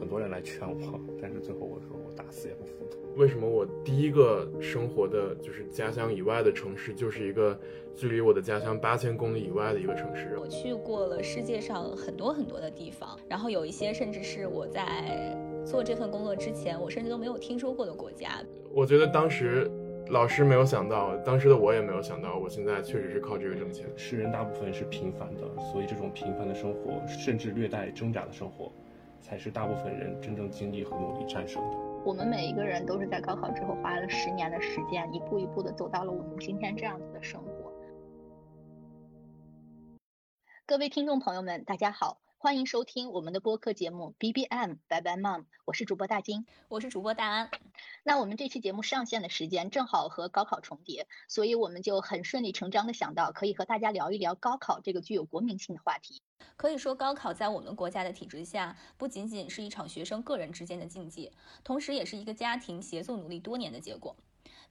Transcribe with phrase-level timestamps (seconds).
[0.00, 2.98] 很多人来劝我，但是最后我说我打死也不服输。
[3.16, 7.58] 为什么我第一个生活的就是家乡以外的城市，就是一个
[7.94, 10.38] 距离我的家乡八千公里以外的一个城市？
[10.38, 15.36] 我去过了世界上很多很多的地方，然后有一些甚至是我在
[15.66, 18.42] 做这份工作之前，我甚至都没有听说过的国家。
[18.72, 19.70] 我觉得当时
[20.08, 23.86] 老师没有想到，当时的我也没有想到，我现在确实是靠这个挣钱。
[23.96, 28.72] 世人大部分是平凡的，所以这种平凡的生活，甚至略带挣扎的生活，
[29.20, 31.76] 才是大部分人真正经历和努力战胜的。
[32.04, 37.72] 我们每一个人都是在高考之后花了十年的时间，一步一步的走到了我们今天这样子的生活。
[40.66, 47.50] 各位听众朋友们，大家好，欢迎收听我们的播客节目 B B M Bye Bye Mom，我是主播大金，我是主播大安。
[48.02, 56.22] 那我们这期节目上线的时间正好和高考重叠，所以我们就很顺理成章的想到可以和大家聊一聊高考这个具有国民性的话题。
[56.56, 61.30] 可以说，高考在我们国家的体制下，不仅仅是一场学生个人之间的竞技，
[61.62, 64.16] 同时也是一个家庭协作努力多年的结果。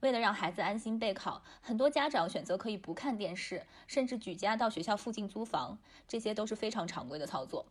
[0.01, 7.65] 为了让孩子安心备考，很多家长选择可以不看电视，甚至举家到学校附近租房，这些都是非常常规的操作。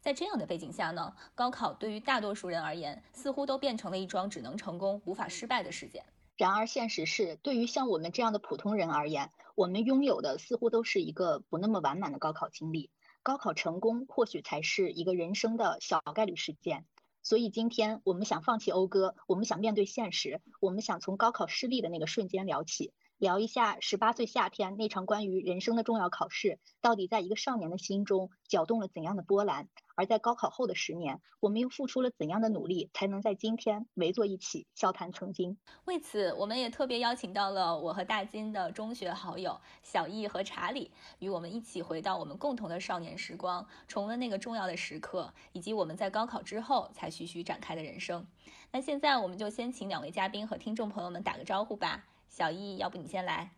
[0.00, 6.04] 在这样的背景下呢，高考对于大多数人而言，似乎都变成了一桩只能成功无法失败的事件。
[6.38, 12.90] 然而，现实是，对于像我们这样的普通人而言，我们拥有的似乎都是一个不那么完满的高考经历。
[13.22, 16.86] 高考成功或许才是一个人生的小概率事件，
[17.26, 29.68] 所以今天我们想放弃讴歌，我们想面对现实，我们想从高考失利的那个瞬间聊起，聊一下十八岁夏天那场关于人生的重要考试，到底在一个少年的心中搅动了怎样的波澜。
[29.94, 35.56] 而在高考后的十年，我们又付出了怎样的努力，才能在今天围坐一起笑谈曾经？
[35.86, 48.26] 为此，我们也特别邀请到了我和大金的中学好友小易和查理，与我们一起回到我们共同的少年时光，重温那个重要的时刻，以及我们在高考之后才徐徐展开的人生。
[48.70, 52.04] 那现在，我们就先请两位嘉宾和听众朋友们打个招呼吧。
[52.28, 53.50] 小易，要不你先来？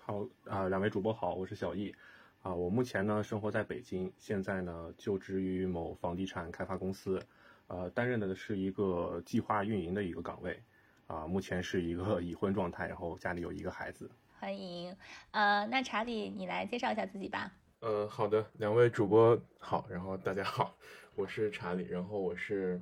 [0.00, 1.94] 好啊，两位主播好，我是小易。
[2.42, 7.20] 啊，我目前呢生活在北京，现在呢就职于某房地产开发公司，
[7.66, 10.62] 呃，担任的是一个计划运营的一个岗位，
[11.06, 14.08] 啊，目前是一个已婚状态，然后家里有一个孩子。
[14.38, 14.94] 欢迎，
[15.32, 17.50] 呃，那查理，你来介绍一下自己吧。
[17.80, 20.76] 呃，好的，两位主播好，然后大家好，
[21.16, 22.80] 我是查理，然后我是，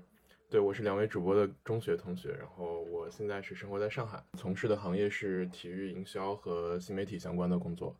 [0.54, 7.92] 对，我是两位主播的中学同学，然后我现在是生活在上海，从事的行业是体育营销和新媒体相关的工作。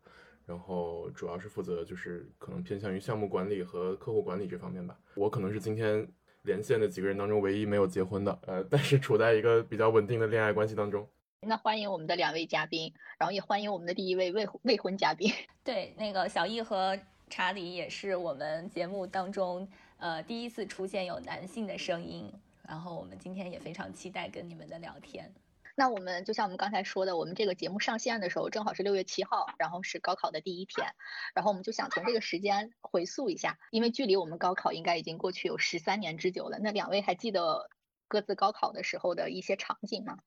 [0.45, 4.97] 然后主要是负责就是可能偏向于项目管理和客户管理这方面吧。
[5.15, 6.07] 我可能是今天
[6.43, 11.05] 连线的几个人当中唯一没有结婚的，呃，但是处在一个比较稳定的恋爱关系当中。
[11.41, 12.89] 那欢迎我们的两位嘉宾，
[13.19, 15.29] 然后也欢迎我们的第一位未未婚嘉宾。
[15.61, 16.97] 对，那个小易和
[17.29, 19.67] 查理也是我们节目当中
[19.97, 22.31] 呃第一次出现有男性的声音，
[22.67, 25.33] 然后我们今天也非常期待跟你们的聊天。
[25.77, 30.87] 那我们就像我们刚才说的，我们这个节目上线的时候正好是六月七号，然后是高考的第一天，
[31.33, 36.59] 然后我们就想从这个时间回溯一下，因为距离我们高考应该已经过去有十三年之久了。
[36.59, 37.69] 那两位还记得
[38.07, 40.17] 各自高考的时候的一些场景吗？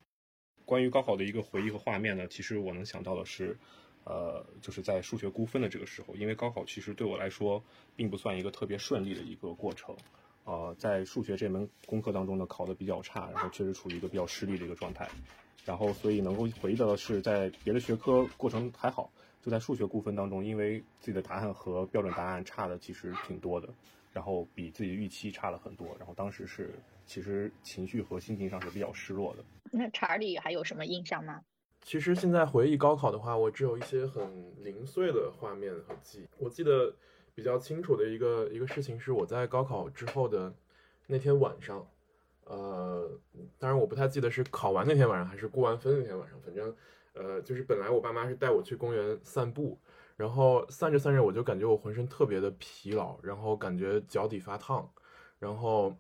[0.67, 3.59] 关于高考的一个回忆和画面呢，其实我能想到的是，
[4.05, 7.65] 呃，就是在数学估分的这个时候，因为高考其实对我来说
[7.97, 9.97] 并不算一个特别顺利的一个过程，
[10.49, 15.07] 呃，在数学这门功课当中呢考的比较差，然后确实处于一个比较失利的一个状态。
[15.67, 23.69] 然后，所以能够回忆的是，在别的学科过程还好，就在数学估分当中，因为自己的答案和标准答案差的其实挺多的，
[24.11, 26.71] 然后比自己的预期差了很多，然后当时是
[27.05, 29.45] 其实情绪和心情上是比较失落的。
[29.71, 31.43] 那查理还有什么印象吗？
[31.83, 34.27] 其实现在回忆高考的话，我只有一些很
[34.65, 36.29] 零碎的画面和记忆。
[36.39, 36.95] 我记得
[37.39, 40.53] 比较清楚的一个一个事情是，我在高考之后的
[41.07, 41.87] 那天晚上。
[42.47, 43.09] 呃，
[43.61, 46.75] 当然我不太记得是考完那天晚上还是过完分那天晚上，反正，
[47.13, 49.79] 呃，就是本来我爸妈是带我去公园散步，
[50.17, 54.91] 然后散着散着我就感觉我浑身特别的疲劳，然后感觉脚底发烫，
[55.39, 55.95] 然后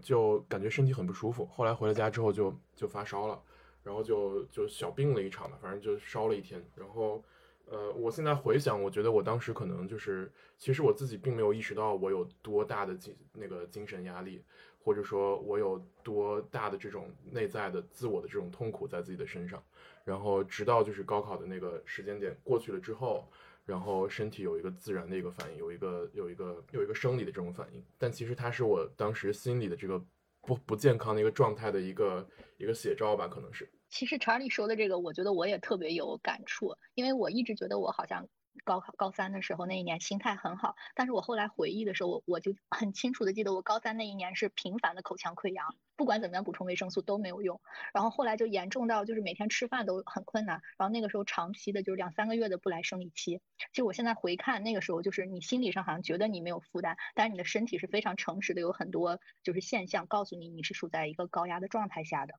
[0.00, 1.44] 就感觉身体很不舒服。
[1.46, 3.42] 后来回了家之后就就发烧了，
[3.82, 6.64] 然后就就小病了一场吧，反正就烧了一天。
[6.76, 7.20] 然后，
[7.66, 14.42] 呃，我现在回想，我觉得我当时可能就是，其实我自己并没有意识到我有多大的精那个精神压力。
[14.78, 19.60] 或者说我有多大的这种内在的自我的这种痛苦在自己的身上，
[20.04, 23.28] 然后直到就是高考的那个时间点过去了之后，
[23.64, 30.00] 然后身体有一个自然的一个反应，有一个有一个有一个生理的这种反应，但其实它是我当时心里的这个
[30.42, 32.24] 不不健康的一个状态的一个
[32.56, 33.68] 一个写照吧，可能是。
[33.88, 38.28] 其实查理说的这个，我觉得我也特别有感触，因为我一直觉得我好像。
[38.64, 47.60] 高考高三的时候那一年心态很好，但是我后来回忆的时候，我我就很清楚的记得我高三那一年是频繁的口腔溃疡，不管怎么样补充维生素都没有用，
[47.92, 53.42] 然后后来就严重到就是每天吃饭都很困难，然后那个时候长期的就是两三个月的不来生理期。
[53.58, 62.32] 其实我现在回看那个时候，就是你心理上好像觉得你没有负担，但是你的身体是非常诚实的，有很多就是现象告诉你你是处在一个高压的状态下的。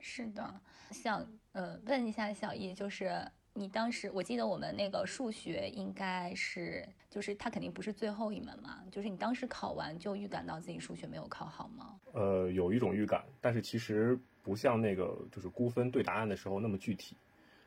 [0.00, 0.60] 是的，
[0.90, 3.20] 想呃问一下小易，就是
[3.52, 11.98] 你当时我记得我们那个数学应该是，就是它肯定不是最后一门嘛，就是你当时考完就预感到自己数学没有考好吗？
[12.12, 17.16] 呃，有一种预感，但是其实不像那个就是估分对答案的时候那么具体，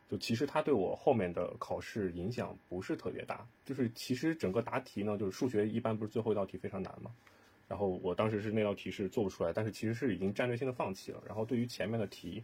[0.10, 7.12] 就其实它对我后面的考试影响不是特别大，就是其实整个答题呢，就是数学一般不是最后一道题非常难吗？
[7.72, 11.24] 然后我当时是那道题是做不出来，但是其实是已经战略性的放弃了。
[11.26, 12.44] 然后对于前面的题，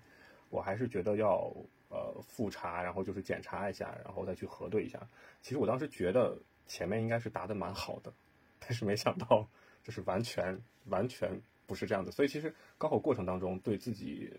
[0.50, 1.54] 我还是觉得要
[1.90, 5.06] 呃复查，然后就是检查一下，然后再去核对一下。
[5.42, 8.14] 其实我当时觉得前面应该是答的蛮好的，
[8.58, 9.46] 但是没想到
[9.84, 11.30] 就是完全完全
[11.66, 12.10] 不是这样的。
[12.10, 14.32] 所以其实高考过程当中对自己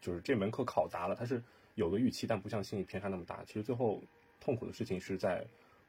[0.00, 1.40] 就是这门课考砸了，它是
[1.76, 3.44] 有个预期，但不像心理偏差那么大。
[3.44, 4.02] 其实最后
[4.40, 5.46] 痛苦的事情是在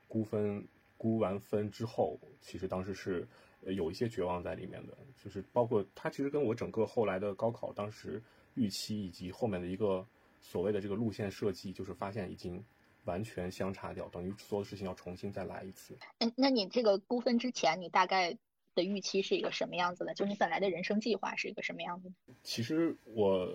[0.07, 0.63] 估分
[0.95, 3.27] 估完分之后，其实当时是。
[3.73, 8.21] 有一些绝望在里面的，就是包括它其实跟我整个后来的高考当时
[8.55, 10.05] 预期以及后面的一个
[10.41, 12.63] 所谓的这个路线设计，就是发现已经
[13.05, 15.97] 完全相差掉，等于所有事情要重新再来一次。
[16.19, 18.37] 嗯，那你这个估分之前，你大概
[18.75, 20.13] 的预期是一个什么样子的？
[20.13, 22.11] 就是你本来的人生计划是一个什么样子？
[22.43, 23.49] 其实我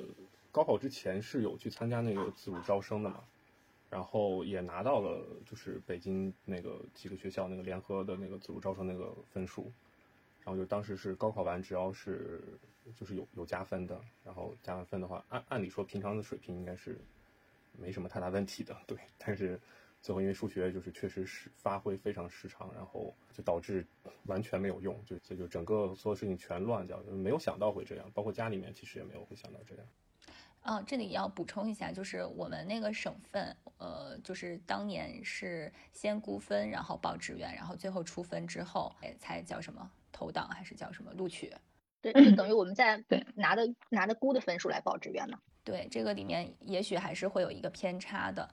[0.50, 3.24] 高考之前是有去参加那个自主招生的嘛，
[3.88, 9.72] 然后也拿到了就是北京那个几个学校那个联合的那个自主招生那个分数。
[10.44, 12.42] 然后就当时是高考完，只要是
[12.96, 16.98] 就是有有加分的，然后加完分的话，按按理说平常的水平应该是
[17.78, 18.98] 没什么太大问题的，对。
[19.16, 19.60] 但是
[20.00, 23.86] 最后因为数学就是确实是发挥非常失常，然后就导致
[24.24, 29.86] 完全没有用，就就就整个所有事情全乱掉，就没有想到会这样，包括家里面其实也没有会想到这样。
[30.62, 39.90] 啊，这里要补充一下，就是我们那个省份，呃，就是当年是先估分，然后报志愿，然后最后出分之后，哎，才叫什么？
[40.12, 41.52] 投档还是叫什么录取？
[42.00, 45.38] 对， 就等于我们在对拿的拿的估的分数来报志愿嘛。
[45.64, 48.48] 对，这个里面也许还是会有一个偏差的。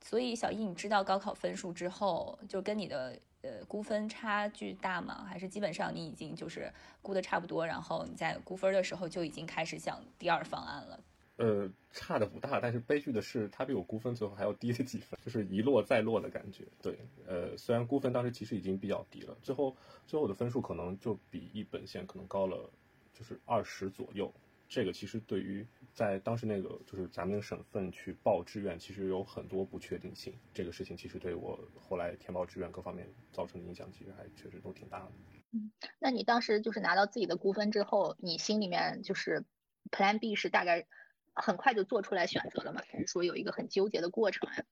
[0.00, 5.24] 所以小易，你知道高考分数之后，就跟你的呃估分差距大吗？
[5.28, 6.72] 还是基本上你已经就是
[7.02, 11.00] 估的差不多，然后你在估分的时候就已经开始想第二方案了？
[11.36, 16.64] 呃，差的不大，但是悲剧的是，他比我估分最后还要低了几分，就是一落再落的感觉。
[16.80, 16.96] 对，
[17.26, 19.76] 呃，虽然估分当时其实已经比较低了，最后
[20.06, 22.70] 最后的分数可能就比一本线可能高了，
[23.12, 24.32] 就是二十左右。
[24.68, 30.32] 这个其实对于在当时那个就是咱们省份去报志愿，其实有很多不确定性。
[30.52, 35.12] 这个事情其实对我后来填报志愿各方面造成的影响，其实还确实都挺大的。
[35.50, 39.44] 嗯，那你当时就是拿到自己的估分之后，你心里面就是
[39.90, 40.86] Plan B 是大概？
[41.34, 42.80] 很快就做出来选择了嘛？
[42.88, 44.64] 还是说有一个很纠结的过程呀？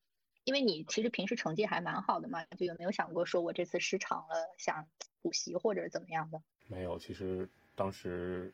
[0.44, 4.88] 因为你其实平时成绩还蛮好的嘛，就有没有想过说我这次失常了，想
[5.20, 6.42] 补习或者怎么样的？
[6.66, 8.52] 没有，其实当时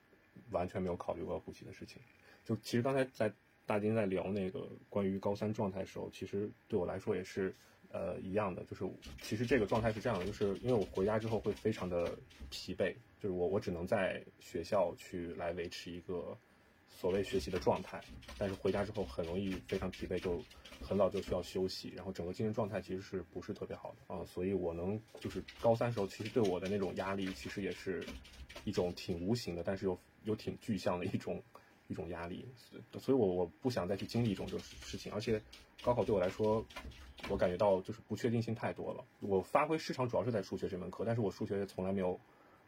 [0.51, 2.03] 完全没有考虑过要补习的事情。
[2.45, 3.33] 就其实刚才在
[3.65, 7.55] 大金在聊那个关于高三状态的时候，其实对我来说也是
[7.91, 8.87] 呃一样的，就是
[9.23, 12.11] 其实这个状态是这样的，就是因为我回家之后会非常的
[12.51, 16.37] 疲惫，就是我我只能在学校去来维持一个。
[17.01, 18.03] 所谓学习的状态，
[18.37, 20.43] 但是回家之后很容易非常疲惫，就
[20.83, 24.25] 很早就需要休息，然后整个精神状态其实是不是特别好的啊？
[24.25, 28.05] 所以我能就是高三时候，其实对我的那种压力，其实也是
[28.65, 31.41] 一种挺无形的，但是又又挺具象的一种
[31.87, 32.45] 一种压力。
[32.99, 35.41] 所以我我不想再去经历一种这种事情，而且
[35.85, 36.65] 高考对我来说，
[37.31, 39.05] 我感觉到就是不确定性太多了。
[39.21, 42.19] 我发挥失常主要是在数学这门课，但是我数学从来没有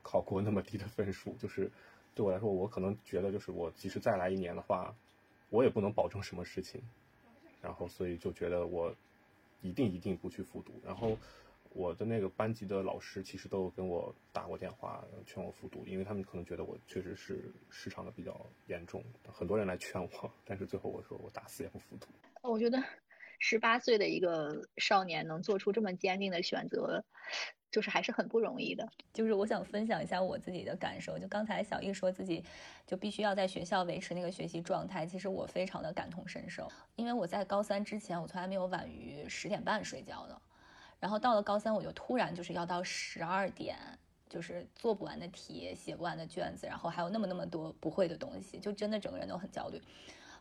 [0.02, 1.68] 考过那么低的分数，就是。
[2.14, 4.94] 对我来说，我可能觉得就是我即使再来一年的话，
[5.48, 6.82] 我也不能保证什么事情，
[7.62, 8.94] 然后所以就觉得我
[9.62, 10.72] 一定一定不去复读。
[10.84, 11.16] 然后
[11.72, 19.02] 我的那个班级的老师其实都有跟我打过电话劝我复读，因为他们可能觉得我确实是失常的比较严重，
[19.32, 22.08] 很多人来劝我，但是最后我说我打死也不复读。
[22.42, 22.82] 我觉得
[23.40, 27.04] 十八岁的一个少年能做出这么坚定的选择。
[27.70, 28.84] 就是还是很不容易的。
[29.12, 31.16] 就是我想分享一下我自己的感受。
[31.16, 32.44] 就刚才小易说自己
[32.84, 36.68] 就必须要在学校维持那个学习状态，其实我非常的感同身受。
[36.96, 40.42] 因为我在高三之前，我从来没有晚于十点半睡觉的。
[40.98, 43.76] 然后到了高三，我就突然就是要到十二点，
[44.28, 49.80] 就是做不完的题，写不完的卷子，然后还有那么那么多不会的东西，就真的整个人都很焦虑。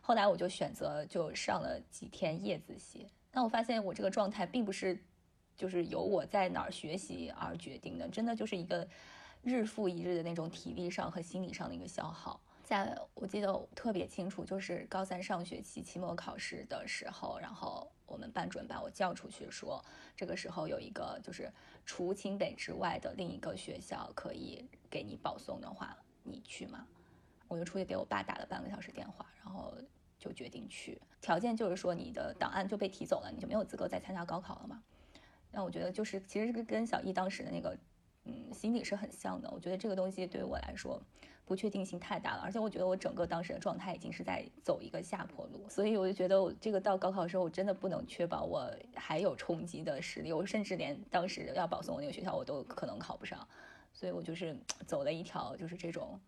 [0.00, 3.08] 后来我就选择就上了几天夜自习。
[3.30, 4.98] 但我发现我这个状态并不是。
[5.56, 8.88] 就是由我在哪儿学习而决定的，真的就是一个
[9.42, 12.40] 日复一日的那种体力上和心理上的一个消耗。
[12.64, 19.84] 在我记得特别清楚，就是高三上学期期末考试的时候，然后我们班主任把我叫出去说，
[20.16, 21.52] 这个时候有一个就是
[21.84, 26.86] 除清北之外的另一个学校可以给你保送的话，你去吗？
[27.50, 29.74] 我就出去给我爸打了半个小时电话，然后
[30.18, 30.98] 就决定去。
[31.20, 34.82] 条件就是说你的档案就被提走了，你就没有资格再参加高考了嘛。
[35.50, 37.76] 那我觉得就是其实跟小易当时的那个
[38.24, 39.50] 嗯心理是很像的。
[39.50, 41.02] 我觉得这个东西对于我来说。
[41.46, 53.44] 不确定性太大了，而且我觉得我整个当时的状态已经是在走一个下坡路，所以我就觉得我这个到高考的时候，我真的不能确保我还有冲击的实力，我甚至连当时要保送我那个学校我都可能考不上，
[53.92, 56.20] 所以我就是走了一条就是这种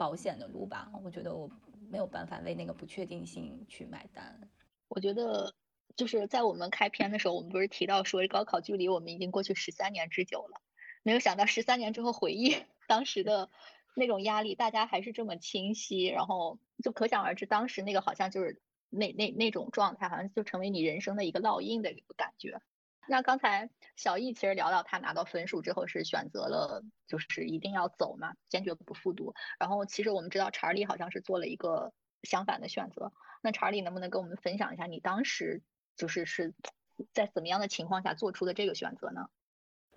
[0.00, 0.90] 保险的路吧。
[1.04, 1.50] 我觉得我
[1.90, 4.48] 没有办法为那个不确定性去买单。
[4.88, 5.54] 我觉得
[5.94, 10.62] 就是在我们开篇的时候，我们不是提到说高考距离我们已经过去十三年之久了，
[11.02, 12.56] 没有想到十三年之后回忆
[12.88, 13.50] 当时的。
[13.96, 22.62] 那种压力，大家还是这么清晰，然后就可想而知，当时那个好像就是那那那种状态，好像就成为你人生的一个烙印的一个感觉。
[23.08, 29.34] 那刚才小易其实聊到他拿到分数之后是选择了，就是一定要走嘛，坚决不复读。
[29.58, 31.92] 然后其实我们知道查理好像是做了一个
[32.22, 33.12] 相反的选择。
[33.42, 35.62] 那查理能不能跟我们分享一下你当时
[35.96, 36.54] 就是是
[37.12, 39.28] 在怎么样的情况下做出的这个选择呢？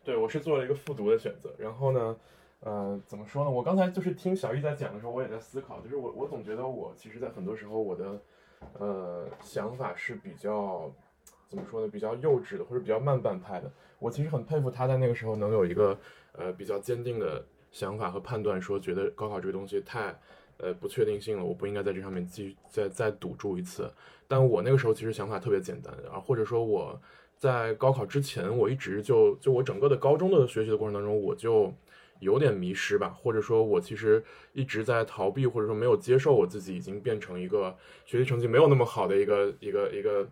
[0.03, 2.17] 对我是做了一个复读的选择，然后呢？
[2.65, 3.51] 呃，怎么说呢？
[3.51, 8.21] 我刚才就是听小易在讲的时候，我也在思考，就是我我总觉得我其实，在很多时候我的
[8.79, 10.89] 呃想法是比较
[11.53, 11.87] 怎么说呢？
[11.87, 13.71] 比较幼稚的，或者比较慢半拍的。
[13.99, 15.95] 我其实很佩服他在那个时候能有一个
[16.31, 20.19] 呃比较坚定的想法和判断，说觉得高考这个东西太
[20.57, 23.87] 呃不确定性了，我不应该在这上面继续再再赌注一次。
[24.27, 26.99] 但我那个时候其实想法特别简单，啊，或者说我
[27.37, 31.71] 在高考之前，我一直就就我整个的高中的学习的过程当中，我就。
[32.19, 40.25] 有点迷失吧，或者说我其实一直在逃避，或者说没有接受我自己已经变成一个学习成绩没有那么好的一个一个一个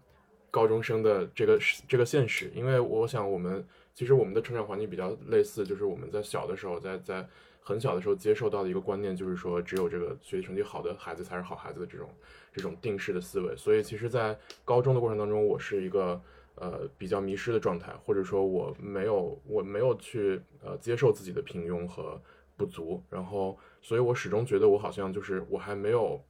[0.51, 2.51] 高中生的这个这个现实。
[2.53, 3.65] 因为我想我们
[3.95, 7.27] 其实我们的成长环境比较类似，就是我们在小的时候，在在
[7.61, 12.09] 很小的时候接受到的一个观念，就是说只有这个学习成绩好的孩子才是好孩子的这种
[12.53, 13.55] 这种定式的思维。
[13.55, 16.21] 所以其实，在高中的过程当中，我是一个。
[16.55, 22.21] 呃，比较迷失的状态，或者说我没有，我没有去呃接受自己的平庸和
[22.55, 26.21] 不足，然后，所以我始终觉得我好像就是我还没有，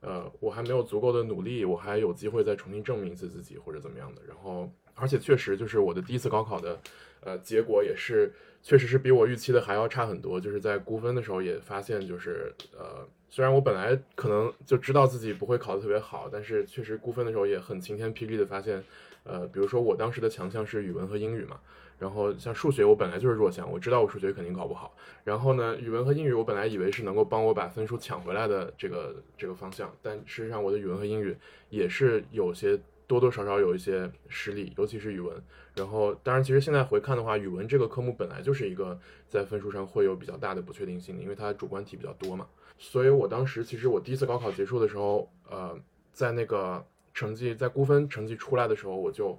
[0.00, 4.22] 呃，我还没有足够的努力，我还有机会再重新证明一次自己或者怎么样的。
[4.26, 6.80] 然后，而且确实就是我的第一次高考的，
[7.20, 10.40] 呃，结果也是确实是比我预期的还要差很多。
[10.40, 18.82] 就是在估分的时候也发现，就是呃，虽然我本来可能就知道自己不会考得特别好，但是确实估分的时候也很晴天霹雳的发现。
[19.22, 21.60] 呃，比如说我当时的强项是语文和英语嘛，
[22.00, 24.96] 然后像数学我本来就是弱项，我知道我数学肯定考不好。
[25.22, 31.36] 然后呢，语文和英语我本来以为是能够帮我把分数抢回来的这个这个方向，但事实上我的语文和英语
[31.68, 35.36] 也是有些多多少少有一些失利，尤其是语文。
[35.74, 42.46] 然后当然，其实现在回看的话，语文这个科目本来就是一个在分数上会有比较大的不确定性，因为它主观题比较多嘛。
[42.78, 45.78] 所以我当时其实我第一次高考结束的时候，呃，
[46.14, 46.82] 在那个。
[47.12, 49.36] 成绩在估分成绩出来的时候，我就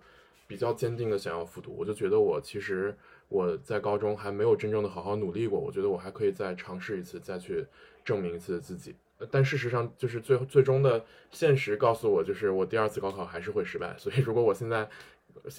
[0.51, 1.73] 比较坚定的想要复读。
[1.77, 2.93] 我就觉得我其实
[3.29, 5.57] 我在高中还没有真正的好好努力过。
[5.57, 7.65] 我觉得我还可以再尝试一次，再去
[8.03, 8.93] 证明一次自己。
[9.31, 13.95] 但事实上，就是最最终的现实告诉我，就是我第二次高考还是会失败。
[13.97, 14.89] 所以，如果我现在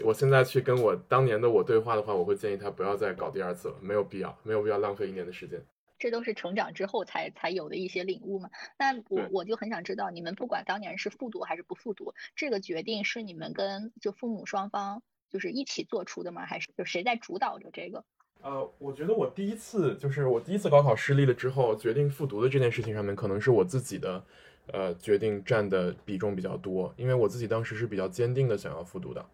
[0.05, 5.65] 我现在去跟我当年的我对话的话，我会建议他不要再搞第二次了，没有必要，没有必要浪费一年的时间。
[6.02, 8.50] 这都是成长之后才才有的一些领悟嘛？
[8.76, 16.44] 那我我就很想知道，你们不管当年是复读还是不复读，这个决定是你们跟就父母双方就是一起做出的吗？
[16.44, 18.04] 还是就谁在主导着这个？
[18.40, 24.25] 呃，我觉得我第一次就是我第一次高考失利了之后，决定复读的这件事情上面，可能是我自己的
[24.73, 29.25] 呃决定占的比重比较多，因为我自己当时是比较坚定的想要复读的，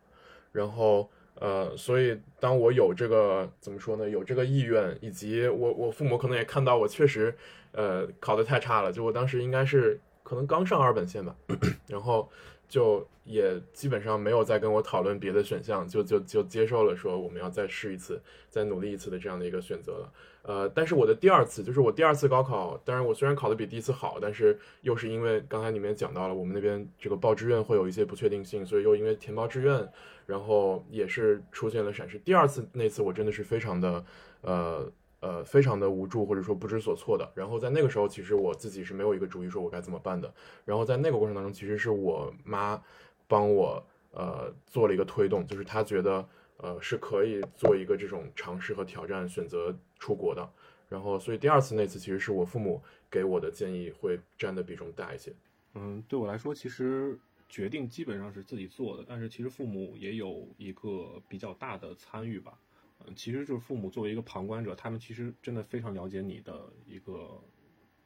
[0.53, 1.11] 然后。
[1.41, 4.09] 呃，所以当我有这个怎么说呢？
[4.09, 7.37] 有这个意愿，以及我我父母可能也看到我确实，
[7.73, 8.93] 呃，考得太差了。
[8.93, 11.35] 就我当时应该是可能刚上二本线吧，
[11.89, 12.29] 然后
[12.69, 20.13] 就也基本上没有再跟我讨论别的选项，就就就接受了说我们要再试一次，再努力一次的这样的一个选择了。
[20.43, 29.89] 呃，但是我的第二次，就是我第二次高考，当然我虽然考的比第一次好，但是又是因为刚才里面讲到了我们那边这个报志愿会有一些不确定性，所以又因为填报志愿。
[30.29, 32.19] 然后也是出现了闪失。
[32.19, 34.05] 第二次那次我真的是非常的，
[34.43, 34.87] 呃
[35.21, 37.31] 呃，非常的无助或者说不知所措的。
[37.35, 40.33] 然后在那个时候，其实我自己是没有一个主意说我该怎么办的。
[40.65, 42.83] 然后在那个过程当中，其实是我妈
[43.27, 50.49] 帮我呃做了一个推动，就是她觉得呃，是可以做一个这种尝试和挑战，选择出国的。
[50.89, 55.33] 然后，所以第二次那次其实是我父母给我的建议会占的比重大一些。
[55.75, 62.59] 嗯，对我来说，其实决定基本上是自己做的，但是其实父母也有一个比较大的参与吧。
[63.07, 67.43] 嗯，其实就是父母作为一个旁观者，他们其实真的非常了解你的一个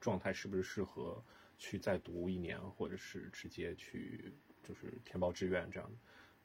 [0.01, 1.23] 状态是不是适合
[1.59, 4.33] 去再读一年，或者是直接去
[4.63, 5.91] 就是填报志愿这样。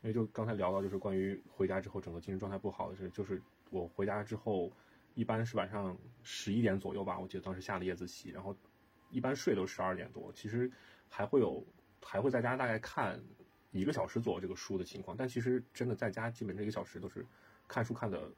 [0.03, 4.71] 因为就刚才聊到，就是关于回家之后整个精神状态不好的事，就是我回家之后，
[5.15, 8.55] 一般是晚上十一点左右吧，我记得当时下了夜自习，然后
[9.09, 10.71] 一般睡都十二点多，其实
[11.09, 11.65] 还会有
[12.01, 13.19] 还会在家大概看
[13.71, 17.25] 一个小时左右这个书的情况，但其实真的在家基本这一个小时都是
[17.67, 18.31] 看书看的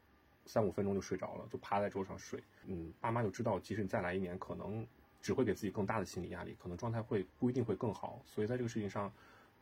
[0.46, 2.44] 三五分钟就睡着了，就趴在桌上睡。
[2.66, 4.86] 嗯，爸妈就知道，即使你再来一年，可能
[5.22, 9.12] 只会给自己更大的心理压力，可能状态会不一定会更好，所以在这个事情上。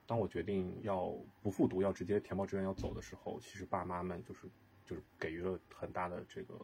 [0.09, 4.47] 当我决定要不复读，要直接填报志愿要走的时候，其实爸妈们就是
[4.85, 6.57] 就是给予了很大的这个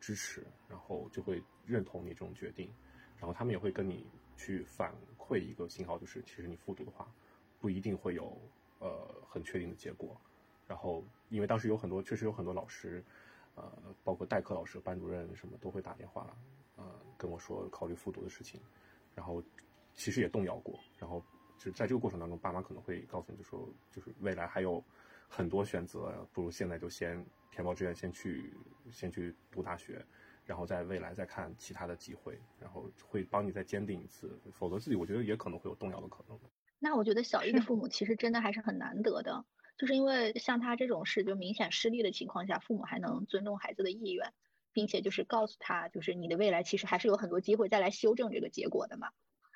[0.00, 2.68] 支持，然后就会认同你这种决定，
[3.16, 4.04] 然后他们也会跟你
[4.36, 7.08] 去反馈一个信号，就是其实你复读的话，
[7.60, 8.36] 不一定会有
[8.80, 10.20] 呃很确定的结果。
[10.66, 13.04] 然后因为当时有很多确实有很多老师，
[13.54, 13.72] 呃，
[14.04, 16.36] 包括代课老师、班主任什么都会打电话，
[16.76, 16.84] 呃，
[17.16, 18.60] 跟我说考虑复读的事情，
[19.14, 19.42] 然后
[19.94, 21.22] 其实也动摇过，然后。
[21.60, 24.80] 就在这个过程当中，爸妈可能会告诉你，就说就是未来还有
[25.28, 28.54] 很多选择，不如现在就先填报志愿，先去
[28.92, 30.06] 先去读大学，
[30.44, 36.38] 然后在未来再看其他的机会，然后会帮你再坚定一次，否则自己我觉得也可能会有动摇的可能。
[36.78, 39.44] 那我觉得小易的父母其实真的还是很难得的，
[39.78, 44.34] 就是因为像他这种事就明显失利的情况下，父母还能尊重孩子的意愿，
[44.72, 49.08] 并且就是告诉他，就是你的未来其实还是有很多机会再来修正这个结果的嘛。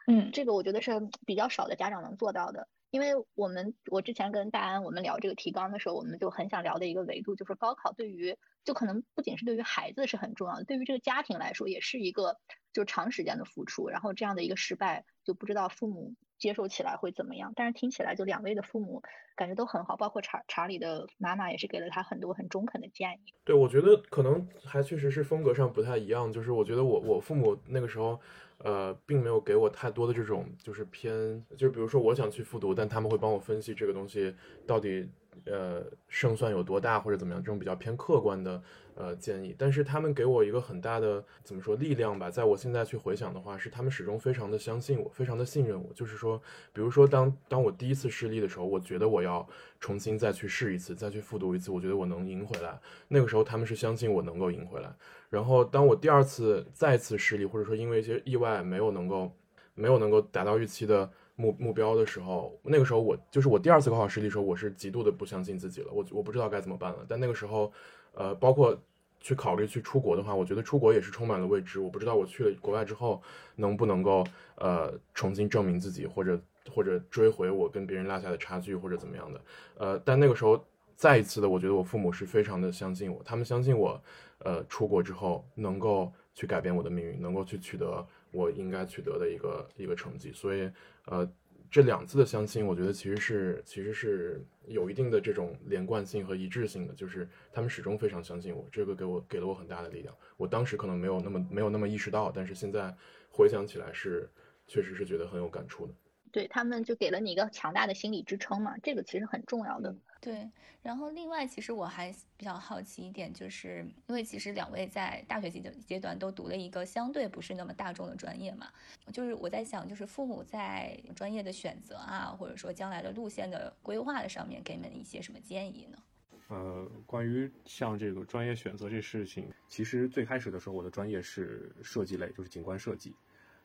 [0.06, 0.92] 嗯，这个我觉得是
[1.26, 12.36] 比较少的家长能做到的，因为我们我之前跟大安我们聊这个提纲的时候，我们就很想聊的一个维度就是高考对于就可能不仅是对于孩子是很重要的，对于这个家庭来说也是一个
[12.72, 17.52] 就长时间的付出，然后这样的一个失败就不知道父母接受起来会怎么样。
[17.56, 19.02] 但是听起来就两位的父母
[19.36, 23.32] 感觉都很好，包括查查理的妈妈也是给了他很多很中肯的建议。
[23.44, 28.20] 对，我觉得可能还确实是风格上不太一样，就是我觉得我我父母那个时候。
[28.64, 34.32] 呃，并没有给我太多的这种，就是偏，就比如说我想去复读，但他们会帮我分析这个东西
[34.68, 35.10] 到底，
[35.46, 38.62] 呃，胜算有多大或者怎么样，这种比较偏客观的。
[38.94, 45.90] 呃，建议，但是他们给我一个很大的怎么说力量吧，在我现在去回想的话，是他们始终非常的相信我，非常的信任我。
[45.94, 46.38] 就是说，
[46.74, 49.48] 比如说当当我第一次失利的时候，我觉得我要
[49.80, 52.78] 重新再去试一次，再去复读一次，我觉得我能赢回来。
[53.08, 54.94] 那个时候他们是相信我能够赢回来。
[55.30, 59.34] 然后当我第二次再次失利，或者说因为一些意外没有能够
[59.74, 61.10] 没有能够达到预期的
[61.42, 67.04] 目目标的时候，那个时候我就是我第二次高考失利的时候，我是极度的不相信自己了，我我不知道该怎么办了。
[67.08, 67.72] 但那个时候。
[68.14, 68.78] 呃，包括
[69.20, 71.80] 去考虑去出国的话，我觉得出国也是充满了未知。
[71.80, 73.22] 我不知道我去了国外之后
[73.56, 74.22] 能不能够
[74.56, 76.38] 呃重新证明自己，或者
[76.74, 79.40] 或者追回我跟别人落下的差距，或者怎么样的。
[79.78, 80.62] 呃，但那个时候
[80.94, 83.98] 再一次的，我觉得我父母是非常的相信我，他们相信我，
[84.40, 90.30] 呃，出国之后能够去改变我的命运，能够去取得我应该取得的一个一个成绩。
[90.34, 90.70] 所以，
[91.06, 91.30] 呃。
[91.74, 100.14] 这两次的相亲，我觉得其实是其实是有一定的这种连贯性和一致性的，就是他们始终非常相信我，这个给我给了我很大的力量。
[100.36, 102.94] 我当时可能没有那么没有那么意识到，但是现在
[103.30, 104.28] 回想起来是
[104.66, 105.94] 确实是觉得很有感触的。
[106.30, 109.96] 对他们就给了你一个强大的心理支撑嘛，这个其实很重要的。
[110.22, 110.48] 对，
[110.84, 118.70] 然后另外，其实我还比较好奇一点，就是因为其实两位在大学阶段阶段都读了一个相对不是那么大众的专业嘛，
[119.12, 125.98] 就是我在想，就是父母在专业的选择啊，或者说将来的路线的规划的上面，给你们一些什么建议呢？
[126.46, 133.12] 呃，关于像这个专业选择这事情，其实最开始的时候，我的专业是设计类，就是景观设计，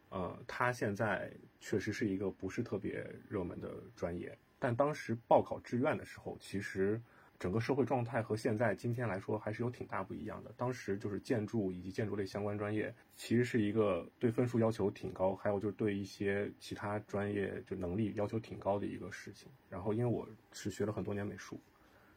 [0.10, 4.36] 呃，它现在确实是一个不是特别热门的专业。
[4.60, 7.02] 但当时报考志愿的时候，其实
[7.40, 10.52] 整个社会状态和现在今天来说还是有挺大不一样的。
[10.58, 19.48] 当时就是建筑以及建筑类相关专业，其实是一个对分数要求挺高，还有就是对一些其他专业就能力要求挺高的一个事情。
[19.70, 21.60] 然后因为我是学了很多年美术，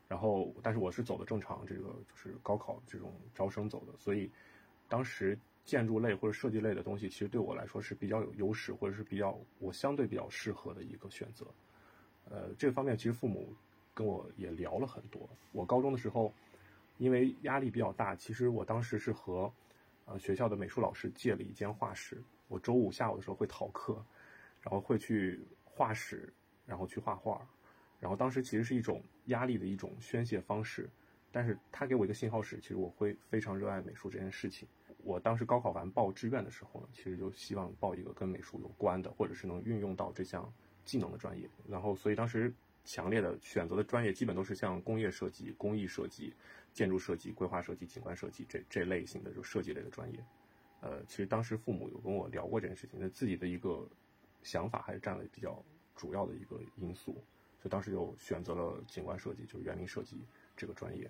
[0.08, 4.30] 然后但是我是走的正常这个就是高考这种招生走的，所以
[4.88, 11.46] 当时建筑类或者设计类的东西，其实对我来说是比较有优势，或者是比较我相对比较适合的一个选择。
[12.30, 13.52] 呃，这方面其实父母
[13.92, 15.28] 跟我也聊了很多。
[15.52, 16.32] 我高中的时候，
[16.96, 19.52] 因为压力比较大，其实我当时是和
[20.06, 22.22] 呃学校的美术老师借了一间画室。
[22.48, 24.02] 我周五下午的时候会逃课，
[24.62, 26.32] 然后会去画室，
[26.66, 27.46] 然后去画画。
[27.98, 30.88] 然后当时其实是一种压力的一种宣泄方式。
[31.32, 34.66] 但是他给我一个信号是，其实我会非常热爱美术这件事情。
[35.04, 40.52] 我当时高考完报志愿的时候呢，其实就希望报一个跟美术有关的，或者是能运用到这项
[40.90, 41.48] 技能的专业。
[41.68, 42.52] 然后，所以当时
[42.84, 46.34] 强烈的选择的专业基本都是像工业设计、工艺设计、
[46.72, 50.18] 建筑设计、规划设计、景观设计这这类型的就设计类的专业。
[50.80, 53.88] 呃，其实当时父母有跟我聊过这件事情，那自己的一个
[54.42, 55.62] 想法还是占了比较
[55.94, 57.12] 主要的一个因素，
[57.60, 60.16] 所以当时就选择了景观设计，就是园林设计
[60.56, 61.08] 这个专业。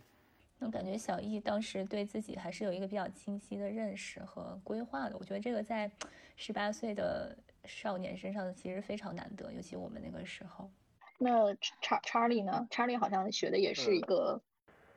[0.59, 5.17] 那感觉小易当时对自己还是有一个比较清晰的认识和规划的。
[5.17, 5.91] 我觉得这个在
[6.37, 10.71] 十八岁的少年身上其实非常难得，尤其我们那个时候。
[11.19, 12.67] 那查查理呢？
[12.71, 14.41] 查理好像学的也是一个。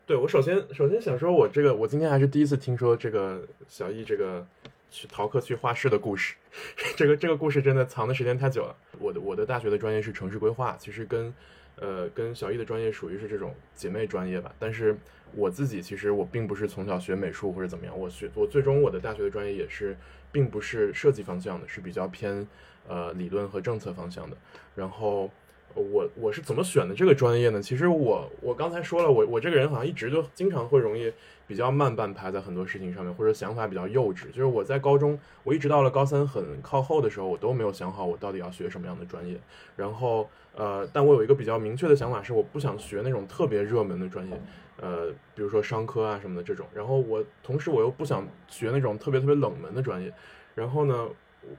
[0.05, 4.45] 对我首先首先想说，我这个我今天还是第一次听说这个小易这个
[4.89, 6.35] 去逃课去画室的故事。
[6.95, 8.75] 这个这个故事真的藏的时间太久了。
[8.99, 11.33] 我的我的大学的专业是城市规划，其实跟
[11.77, 14.97] 呃跟小易的专业属于是这种姐妹专业吧，但是。
[15.35, 19.97] 我自己其实我并不是从小学美术或者怎么样，我学我最终我的大学的专业也是，
[20.33, 22.45] 并不是设计方向的，是比较偏
[22.89, 24.35] 呃理论和政策方向的。
[24.75, 25.29] 然后
[25.73, 27.61] 我我是怎么选的这个专业呢？
[27.61, 31.11] 其实我我刚才说了，我我这个人好像一直就经常会容易
[31.47, 34.27] 比较慢半拍在很多事情上面，或者想法比较幼稚。
[34.27, 39.39] 就是我在高中，我一直到了高三很靠后的时候，我都没有想好我到底要学什么样的专业。
[39.75, 44.41] 然后呃，但我有一个比较明确的想法是，我不想学那种特别热门的专业。
[44.81, 50.13] 呃，比如说商科啊什么的这种，然后我同时我又不想学那种特别特别冷门的专业，
[50.55, 51.07] 然后呢，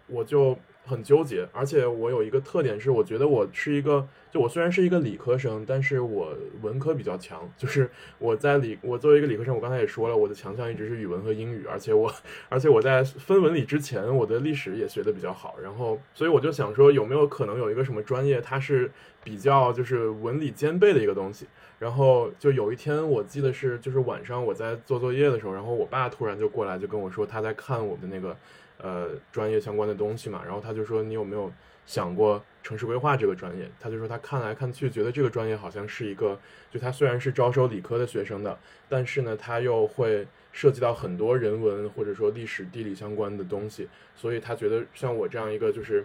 [0.07, 12.12] 我就很纠结，而且我有一个特点是，我觉得我是一个，就我虽然是一个理科生，但是我文科比较强，就是我在理，我作为一个理科生，我刚才也说了，我的强项一直是语文和英语，而且我，
[12.50, 18.90] 而且我在分文理之前，我的历史也学的比较好，然后，所以我就想说，有没有可能有一个什么专业，它是
[19.22, 21.46] 比较就是文理兼备的一个东西。
[21.78, 28.37] 然后就有一天，我记得是就是晚上我在做作业的时候，然后我爸突然就过来就跟我说他在看我的那个
[28.78, 31.52] 呃专业相关的东西嘛，然后他就说你有没有
[31.84, 33.68] 想过城市规划这个专业？
[33.78, 36.38] 他就说他看来看去觉得这个专业好像是一个，
[36.70, 38.58] 就他虽然是招收理科的学生的，
[38.88, 46.04] 但是呢他又会涉及到很多人文或者说历史地理相关的东西，所以他觉得像我这样一个就是。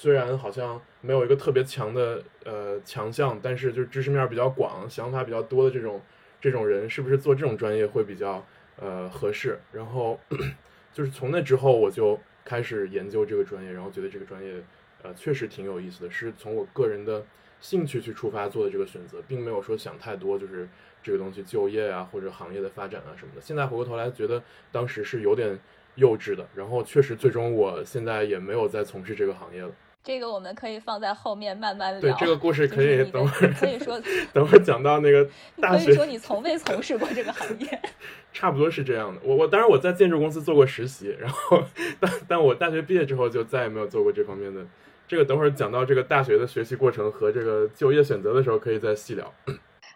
[0.00, 6.00] 虽然好像没有一个特别强的呃强项，但是就是知识面比较广、想法比较多的这种
[6.40, 9.58] 这种人，是不是做这种专业会比较呃合适？
[9.72, 10.20] 然后
[10.94, 14.62] 就是从那之后，我就开始研究这个专业，然后觉得这个专业
[15.02, 17.26] 呃确实挺有意思的，是从我个人的
[17.58, 20.68] 兴趣去出发做的这个选择，并没有说想太多，就是
[21.02, 23.40] 这个东西就业啊或者行业的发展啊什么的。
[23.40, 25.58] 现在回过头来觉得当时是有点
[25.96, 29.72] 幼稚的，然后确实最终我现在也没有再从事这个行业了。
[30.04, 32.00] 这个我们可以放在后面慢慢聊。
[32.00, 34.00] 对，这个故事可以等会儿可以说
[34.32, 35.28] 等会儿讲到那个
[35.60, 35.86] 大学。
[35.86, 37.80] 可以说你从未从事过这个行业。
[38.32, 39.20] 差不多是这样的。
[39.24, 41.62] 我我当然我在建筑公司做过实习，然后
[42.00, 44.64] 但但我大学毕业之后就再也没有做过这方面的。
[45.06, 49.32] 这个等会儿讲到这个大学的学习过程和这个就业选择的时候可以再细聊。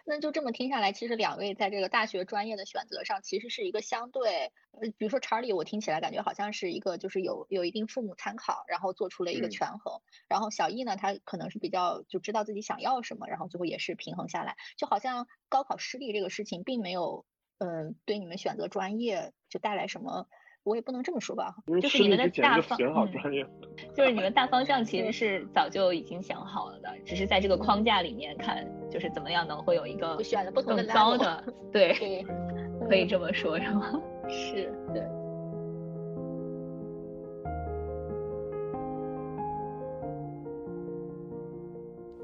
[0.05, 10.01] 那就这么听下来，其实两位在这个大学专业的选择上，其实是一个相对，呃，比如说查理，我听起来感觉好像是一个就是有有一定父母参考，然后做出了一个权衡。
[10.27, 14.57] 然后小易呢，他可能是比较就知道自己想要什么，然后最后也是平衡下来。
[14.77, 17.25] 就好像高考失利这个事情，并没有，
[17.59, 20.27] 嗯，对你们选择专业就带来什么。
[20.63, 22.77] 我也不能这么说吧，就是你们的大方，
[23.95, 32.25] 就是你们大方向其实是早就已经想好了的，只是在这个框架里面看，就是怎么样能会有一个选了不同的高的，对，
[32.87, 34.01] 可以这么说，是吗？
[34.29, 35.22] 是，对。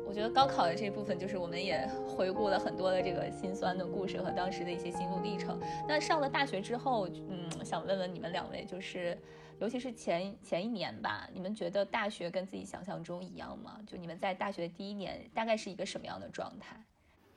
[0.09, 5.59] 我觉得高考的这部分，就是我们也回顾了很多的这个心酸的故事和当时的一些心路历程。
[5.87, 9.15] 那上了大学之后，嗯，想问问你们两位，就是
[9.59, 13.79] 尤其是前前一年吧，你们觉得大学跟自己想象中一样吗？
[13.85, 16.83] 就你们在大学的第一年，大概是一个什么样的状态？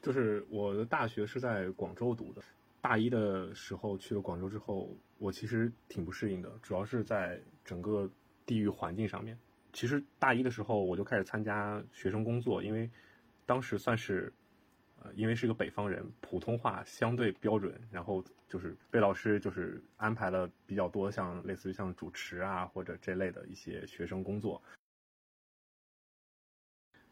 [0.00, 2.40] 就是我的大学是在广州读的，
[2.80, 8.08] 大一的时候去了广州之后，我其实挺不适应的，主要是在整个
[8.46, 9.38] 地域环境上面。
[9.72, 12.90] 其实大一的时候我就开始参加学生工作，因为
[13.46, 14.30] 当时算是，
[15.02, 24.62] 呃，因为是个北方人，普通话相对标准，然后就是被老师就是安排了比较多像类似于像主持啊或者这类的一些学生工作。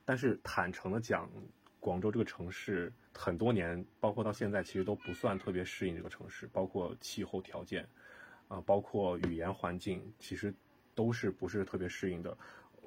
[0.04, 1.30] 但是坦诚的讲，
[1.78, 7.88] 广州这个城市很多年，包括到现在，其实都不算特别适应这个城市，包括气候条件，
[8.48, 10.52] 啊，包括语言环境，其实。
[10.94, 12.36] 都是不是特别适应的。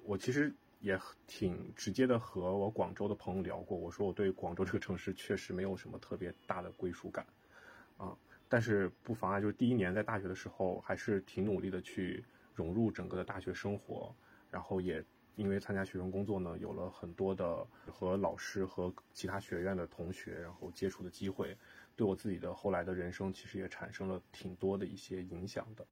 [0.04, 7.26] 我其实也挺直接的和我广州的朋友聊过，我说我对广州这个城市确实没有什么特别大的归属感，
[7.98, 8.16] 啊，
[8.50, 14.14] 但是不妨碍就是第一年在大学的时候还是挺努力的去融入整个的大学生活，
[14.52, 15.04] 然后也
[15.36, 21.58] 因为参加学生工作呢，有了很多的和老师和其他学院的同学然后接触的机会，
[21.96, 25.88] 对我自己的后来的人生其实也产生了挺多的一些影响的。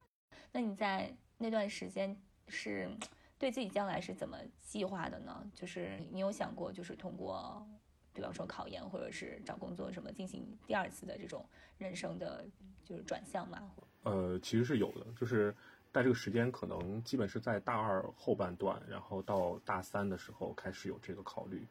[0.52, 1.10] 那你在
[1.42, 2.88] 那段时间是
[3.36, 5.44] 对自己将来是怎么计划的呢？
[5.56, 7.66] 就是你有想过，就是通过，
[8.14, 11.44] 比方说考研或者是找工作什么，进行第二次的这种
[11.78, 12.46] 人生的，
[12.84, 13.68] 就是转向吗？
[14.04, 15.52] 呃，其实是有的，就是
[15.92, 21.66] 在这个时间，可能基本是在大二后半段，然后到大三的时候开始有这个考虑。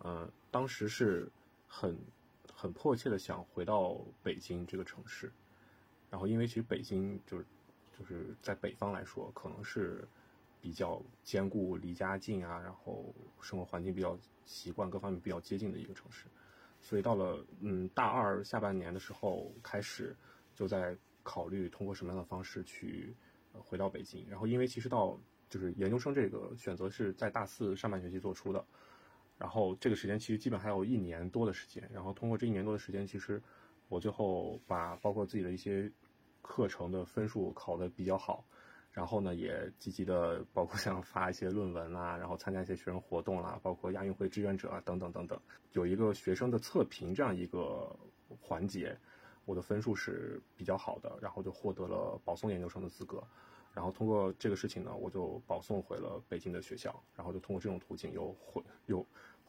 [0.00, 1.26] 呃，当时是
[1.66, 1.98] 很
[2.52, 5.32] 很迫切的想回到北京这个城市，
[6.10, 7.46] 然后因为其实北京就是。
[7.98, 10.06] 就是在北方来说，可能是
[10.60, 16.26] 比较兼顾离家近啊，然后生活环境比较习惯，各方面比较接近的一个城市。
[16.82, 20.14] 所以到了嗯大二下半年的时候，开始
[20.54, 23.14] 就在考虑通过什么样的方式去
[23.54, 24.26] 回到北京。
[24.28, 28.62] 然后因为其实到就是研究生这个选择是在大四上半学期做出的，
[29.38, 31.88] 然后这个时间其实基本还有一年多的时间。
[31.90, 33.40] 然后通过这一年多的时间，其实
[33.88, 35.90] 我最后把包括自己的一些。
[36.46, 38.44] 课程的分数考得比较好，
[38.92, 45.38] 然后呢，也积极的包括像发一些论文啊，然后参加一些学生活动啦，包括亚运会志愿者啊等等等等，
[45.72, 47.94] 有一个学生的测评这样一个
[48.40, 48.96] 环节，
[49.44, 53.22] 我的分数是比较好的，然后就获得了保送研究生的资格，
[53.74, 59.04] 然后通过这个事情呢，我就保送回了北京的学校，然后就通过这种途径又回又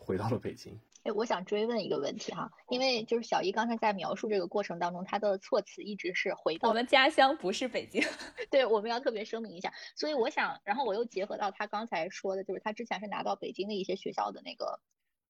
[0.07, 0.79] 回到了北京。
[1.03, 8.01] 哎，我想追问一个问题哈，因为就是小姨刚才在描述这个过程当中，他的措辞一直是回到我们家乡不是北京，
[8.49, 9.73] 对，我们要特别声明一下。
[9.95, 14.79] 所以我想，然后我又结合到他刚才说的，就是他之前是拿到北京的一些学校的那个，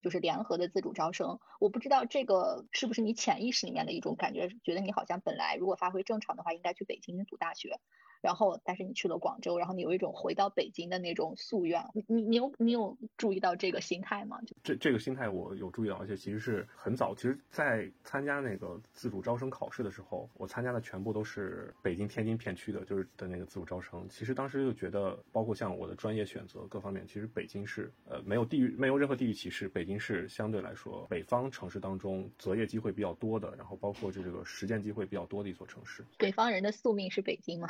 [0.04, 1.40] 就是联合的自主招生。
[1.60, 7.80] 我不知道这个是不是你潜意识里面的一种感觉，觉得你好像本来如果发挥正常的话，应该去北京读大学。
[8.22, 11.84] 然后，但是你去了广州，然后你有一种回到北京的那种夙愿。
[11.94, 14.40] 你你你有你有注意到这个心态吗？
[14.64, 17.14] 这这个心态我有注意到，而且其实是很早。
[17.16, 24.08] 其实，在参加那个自主招生考试的时候，我参加的全部都是北京、天津片区的，就是的那个自主招生。
[24.10, 36.04] 其实当时就觉得，包括像我的专业选择各方面，其实北京是呃没有地域没有任何地域歧视，北京是相对来说北方城市当中择业机会比较多的，然后包括这个实践机会比较多的一所城市。
[36.18, 37.68] 北方人的宿命是北京吗？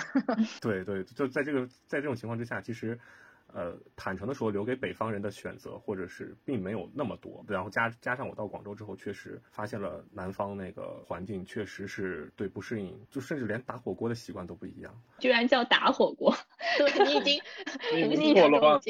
[0.62, 3.00] 对对，就在这个在这种情况之下，其实。
[3.54, 7.44] 呃，坦诚的说，留给北方人的选择，或者是并没有那么多。
[7.48, 14.94] 然后加加上我到广州之后，确实发现了南方那个环境确实是对不适应，就甚至连打火锅的习惯都不一样。
[15.20, 16.36] 居然叫打火锅，
[16.78, 18.80] 对 你已经已经错了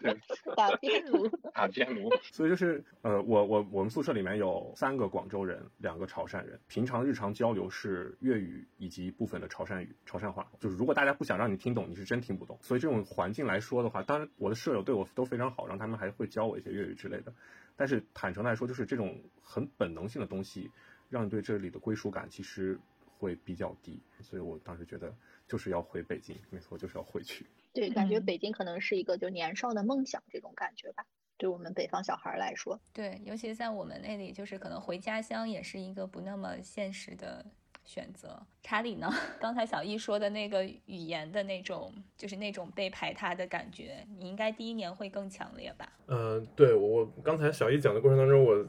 [0.00, 0.16] 对，
[0.56, 2.10] 打边炉， 打边炉。
[2.32, 10.50] 所以就是呃，我我我们宿舍里面有三个广州人，两个潮汕人，平常日常交流是粤语以及部分的潮汕语、潮汕话。
[10.58, 12.58] 就是如果大家不想让你听懂，你是真听不懂。
[12.62, 13.33] 所以这种环。
[13.34, 17.34] 进来说的话，当然我的舍友对我都非常好，然后他们还会教我一些粤语之类的。
[17.76, 20.70] 但是坦诚来说，就是这种很本能性的东西，
[21.10, 22.78] 让你对这里的归属感其实
[23.18, 24.00] 会比较低。
[24.20, 25.12] 所以我当时觉得
[25.48, 27.44] 就是要回北京，没错，就是要回去。
[27.72, 31.04] 对，感觉北京可能是一个就年少的梦想这种感觉吧，
[31.36, 32.80] 对我们北方小孩来说。
[32.92, 37.44] 对，尤其在我们那里，就是可能回家乡也是一个不那么现实的。
[37.84, 39.10] 选择查理呢？
[39.40, 45.92] 刚才小易说的那个语言的那种，就是那种被排他的感觉，你应该第一年会更强烈吧？
[46.06, 48.66] 嗯，对我刚才小易讲的过程当中，我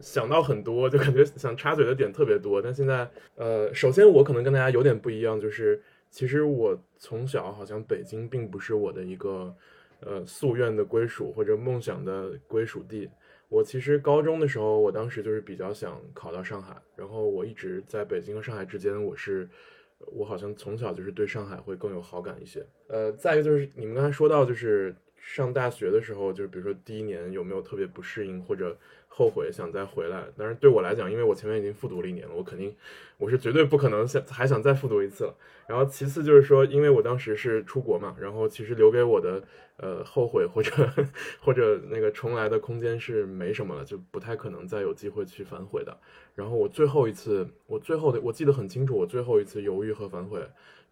[0.00, 2.62] 想到很多，就感觉想插嘴的点特别多。
[2.62, 9.54] 但现在，呃，首先我可能跟大家有点不一样，就是其实我从小好像北京并不是我的一个
[10.00, 13.08] 呃夙愿的归属或者梦想的归属地。
[13.48, 19.48] 我其实高中的时候，我当时就是比较想考到上海，然后我一直在北京和上海之间，我是，
[20.12, 22.64] 我好像从小就是对上海会更有好感一些。
[22.88, 24.94] 呃，再一个就是你们刚才说到，就是
[25.34, 28.74] 上大学的时候，就是比如说第一年有没有特别不适应或者
[29.08, 30.24] 后悔想再回来？
[30.38, 32.74] 但是对我来讲，因为我前面已经复读了一年了，我肯定
[33.18, 35.34] 我是绝对不可能想还想再复读一次了。
[35.66, 39.42] 然后其次就是说，因为我当时是出国嘛，然后其实留给我的。
[39.80, 40.72] 呃，后悔或者
[41.40, 45.96] 或者那个重来的空间是没什么了，就不太可能再有机会去反悔的。
[46.34, 50.40] 然后我最后一次，我最后的我记得很清楚，我最后一次犹豫和反悔，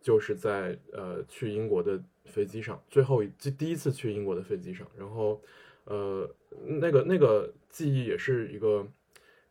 [0.06, 4.86] 就是在呃去英国的飞机上，最后一第一次去英国的飞机上。
[4.96, 5.42] 然后
[5.82, 6.30] 呃，
[6.64, 8.86] 那个那个记忆也是一个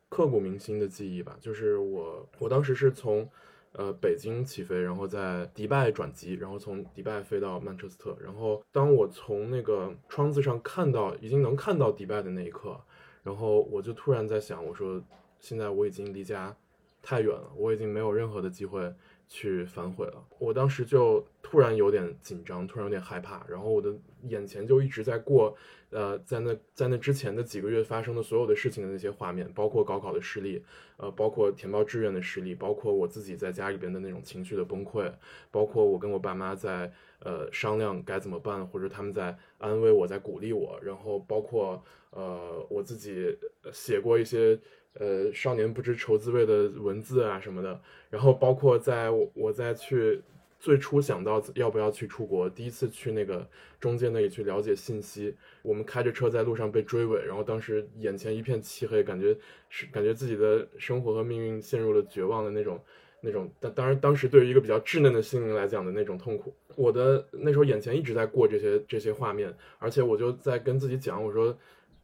[0.07, 3.29] 刻骨铭心的记忆吧，就是我我当时是从
[3.73, 8.17] 呃北京起飞，然后在迪拜转机，然后从迪拜飞到曼彻斯特。
[8.23, 12.79] 然后当我从那个窗子上看到已经能看到迪拜的那一刻，
[13.23, 15.03] 然后我就突然在想，我说
[15.37, 16.55] 现在我已经离家
[17.01, 18.93] 太远了，我已经没有任何的机会。
[19.27, 25.55] 去反悔了，我当时就突然有点紧张，突然有点害怕，然后我的眼前就一直在过，
[25.89, 30.63] 呃，在那在那之前的几个月发生的所有的事情的那些画面，包括高考的失利，
[30.97, 35.11] 呃，包括填报志愿的失利，包括我自己在家里边的那种情绪的崩溃，
[35.51, 43.37] 包括我跟我爸妈在呃商量该怎么办，或者他们在安慰我，在鼓励我，然后包括呃我自己
[43.73, 44.59] 写过一些。
[44.97, 47.77] 呃，少年不知愁滋味的文字啊什么的，
[48.09, 50.21] 然后包括在我我在去
[50.57, 53.45] 最初想到要不要去出国，第一次去那个
[53.77, 59.35] 中介那里去了解信息，我们开着车在路上被追尾，然后当时眼前一片漆黑，感觉
[59.67, 62.79] 是感觉自己的生活和命运陷入了绝望的那种
[63.19, 71.53] 那种，但当然当时对于一个比较稚嫩的心灵来讲的那种痛苦，我的那时候眼前一直在过这些这些画面，而且我就在跟自己讲，我说。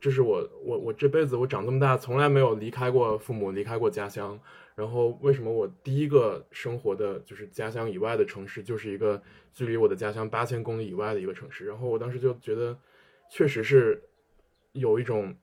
[0.01, 4.37] 这是我我我这辈子我长这么大从来没有离开过父母，离开过家乡。
[4.73, 9.21] 然后为什么我第一个生活的就是家乡以外的城市，就是一个
[9.53, 11.67] 距离我的家乡八千公里以外的一个城市？
[11.67, 12.75] 然后我当时就觉得，
[13.29, 14.01] 确实是
[14.71, 15.35] 有一种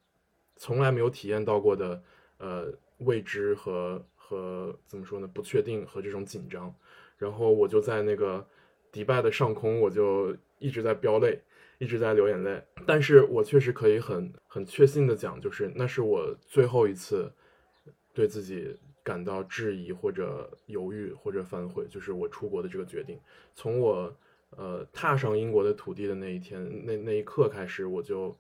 [0.57, 2.03] 从来没有体验到过的
[2.38, 2.66] 呃
[2.99, 6.75] 未知和和怎么说呢不确定和这种紧张。
[7.16, 8.44] 然后我就在那个
[8.90, 11.40] 迪拜的上空，我就一直在飙泪。
[11.79, 17.33] 一直在流眼泪，但是我确实可以很很确信的讲，就是那是我最后一次
[18.12, 23.17] 对自己感到质疑或者犹豫或者反悔，就是我出国的这个决定。
[23.55, 24.12] 从我
[24.51, 28.37] 呃踏上英国的土地的那一天，那那一刻开始，我就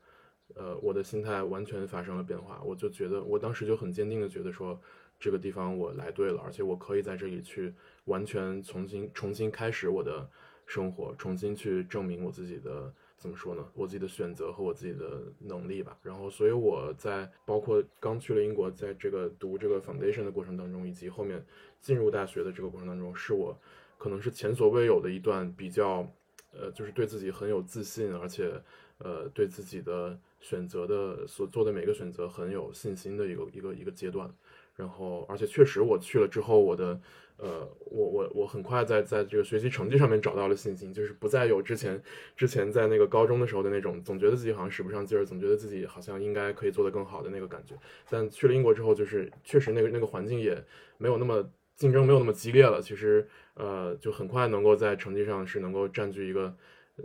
[0.56, 2.60] 呃我的心态完全发生了变化。
[2.64, 4.80] 我就觉得，我当时就很坚定的觉得说，
[5.20, 7.72] 这个地方我来对了，而且我可以在这里去
[8.06, 10.28] 完全重新重新开始我的
[10.66, 12.92] 生活，重新去证明我自己的。
[13.18, 13.68] 怎么说呢？
[13.74, 15.98] 我自己的选择和我自己的能力吧。
[16.02, 21.44] 然后，所以我在包括刚去了英国，在这个读这个 foundation 的过程当中，以及后面
[21.80, 23.58] 进入大学的这个过程当中，是我
[23.98, 26.08] 可能是前所未有的一段比较，
[26.52, 28.52] 呃，就是对自己很有自信，而且
[28.98, 34.32] 呃，对自己的选择的所做的每个选择很有信心的一个一个一个阶段。
[34.76, 37.00] 然后，而且确实我去了之后，我的。
[37.38, 42.02] 呃，我我我很快在在这个学习成绩上面找到了信心，就是不再有之前
[42.36, 47.74] 之前在那个高中的时候的那种总觉得自己好像使不上劲儿，总觉得自己好像应该可以做得更好的那个感觉。
[48.10, 50.62] 但去了英国之后，就是确实那个那个环境也
[50.98, 52.82] 没有那么竞争，没有那么激烈了。
[52.82, 56.56] 其实呃，就很快能够在成绩上是能够占据一个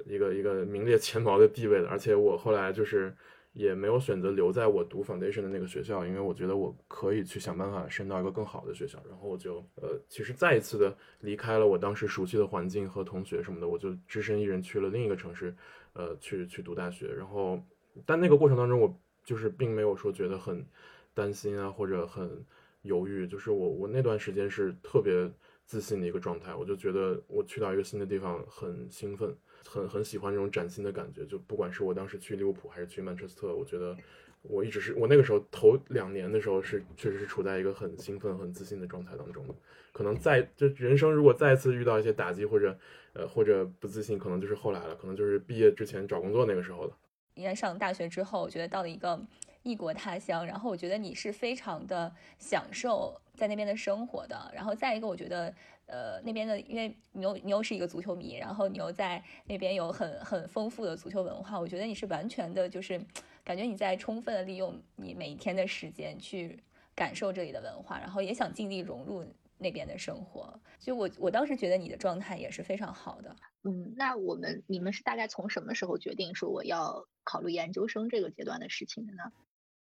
[0.06, 1.88] 一个一个名列前茅的地位的。
[1.88, 3.16] 而且我后来就是。
[3.54, 9.02] 也没有选择留在我读 foundation 的那个学校，因为我觉得我可以去想办法升到一个更好的学校。
[9.08, 15.56] 然后我就呃，其实再一次的离开了我当时熟悉的环境和同学什么的，我就只身一人去了另一个城市，
[15.94, 17.14] 呃，去去读大学。
[17.14, 17.62] 然后，
[18.06, 20.66] 但那个过程当中，我就是并没有说觉得很
[21.14, 22.44] 担心啊，或者很
[22.82, 23.28] 犹豫。
[23.28, 25.32] 就是我我那段时间是特别
[25.66, 29.38] 自信的一个状态，我就觉得我去到一个新的地方很兴奋。
[29.68, 33.96] 很很喜欢这种崭新的感觉，就不管是我当时去利物浦还是去曼彻斯特，我觉得
[34.42, 39.54] 我一直是我那个时候头两年的时候是确实是处在一个很兴奋、很自信的状态当中的。
[39.92, 42.78] 可能再就人生如果再次遇到一些打击或者
[43.14, 46.98] 呃或者不自信，可能就是后来了，可能就是毕业之前找工作那个时候了。
[47.36, 49.20] 应该上大学之后，我觉得到了一个
[49.64, 54.52] 异国他乡，然后我觉得你是非常的享受在那边的生活的。
[54.54, 55.54] 然后再一个，我觉得。
[55.86, 63.00] 呃，那边的，因为你又你又是一个足球迷，然后你又在那边有很很丰富的足球文化，我觉得你是完全的，就是
[63.44, 66.58] 感觉你在充分的利用你每一天的时间去
[66.96, 69.26] 感受这里的文化，然后也想尽力融入
[69.58, 70.58] 那边的生活。
[70.80, 73.36] 就我我当时觉得你的状态也是非常好的。
[73.64, 79.24] 嗯，那我们你们是大概从什么时候决定说我要考虑研究生这个阶段的事情的呢？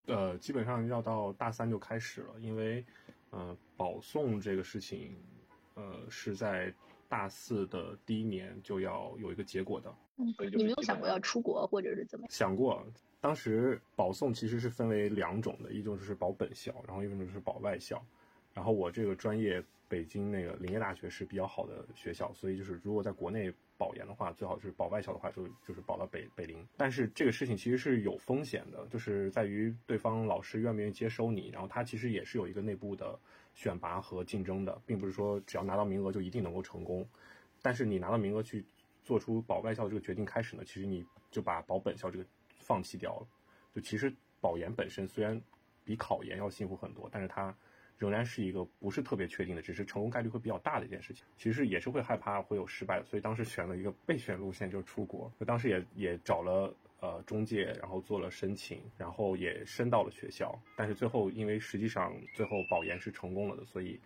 [0.07, 2.85] 呃，基本上要到大三就开始了，因为
[3.31, 5.17] 呃保送这个事情。
[5.77, 6.73] 呃，是在
[7.09, 9.93] 大四的第一年就要有一个结果的。
[10.19, 12.29] 嗯，你没有想过要出国或者是怎么？
[12.31, 12.81] 想过，
[13.21, 18.01] 当时保送其实是分为两种的，一种就是保本校，然后一种就是保外校。
[18.53, 26.67] 然后我这个专业，北京那个林业大学是比较好的学校，所以就是如果在国内保研的话，最好是保外校的话，就就是保到北北林。
[26.77, 33.19] 但是这个事情其实是有风险的，就是在于对方老师愿不愿意接收你，然后他其实也是有一个内部的。
[33.57, 37.09] 选拔和竞争的，并不是说只要拿到名额就一定能够成功。
[37.63, 38.67] 但是你拿到名额去
[39.05, 42.27] 做出保外校这个决定开始呢，其实你就把保本校这个
[42.59, 43.29] 放弃掉了。
[43.73, 45.41] 就其实保研本身虽然
[45.85, 47.57] 比考研要幸福很多，但是它
[47.97, 51.25] 仍然是一个不是特别确定的，只是成功概率会比较大的一件事情。
[51.37, 55.33] 其实也是会害怕会有失败的，所以当时选了一个备选路线，就是出国。
[55.47, 60.59] 当时也也找了呃中介，然后做了申请，然后也申到了学校。
[60.77, 64.01] 但是最后因为实际上最后保研是成功了的，所以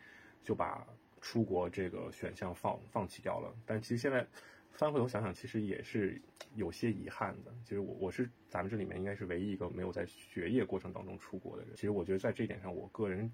[0.44, 0.86] 就把
[1.20, 3.52] 出国这个选项放放弃掉了。
[3.64, 4.24] 但其实现在
[4.70, 6.20] 翻回头想想，其实也是
[6.54, 7.52] 有些遗憾的。
[7.64, 11.74] 其实我我是咱们这里面应该是唯一一个没有在学业过程当中出国的人。
[11.74, 13.32] 其实我觉得在这一点上，我个人。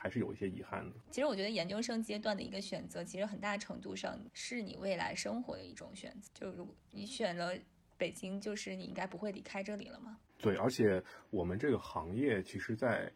[0.00, 0.96] 还是有一些遗憾的。
[1.10, 6.30] 其实我觉得研究生阶段的一个选择，其实很大程度上是你未来生活的一种选择。
[6.34, 7.52] 就如你选了
[7.96, 10.18] 北京，就是你应该不会离开这里了吗？
[10.38, 13.12] 对，而且我们这个行业，其实，在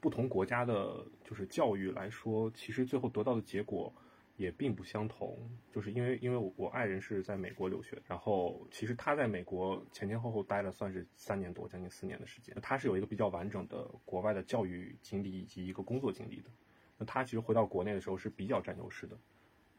[0.00, 3.90] 不同国家的，就是教育来说，其实最后得到的结果。
[4.38, 5.36] 也并不相同，
[5.72, 12.56] 就是因为因为我我爱人是在美国留学，然后其实他在美国前前后后待了算是三年多，将近四年的时间。
[12.62, 16.48] 他是有一个比较完整的国外的教育经历以及一个工作经历的。
[16.96, 19.18] 那他其实回到国内的时候是比较占优势的，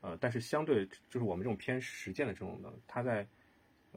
[0.02, 3.26] 呃，但是相对就是我们这种偏实践的这种的，他在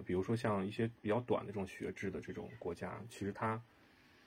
[0.04, 3.60] 比如说像一些比较短的这种学制的这种国家，其实他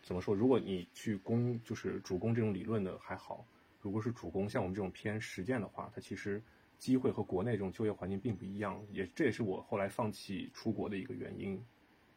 [0.03, 0.35] 怎么说？
[0.35, 3.47] 如果你去攻就是主攻这种理论的还好。
[3.85, 6.41] 如果是主攻像我们这种偏实践的话，它其实
[6.79, 11.63] 机会和国内这种就业环境并不一样，也这也是我后来放弃出国的一个原因，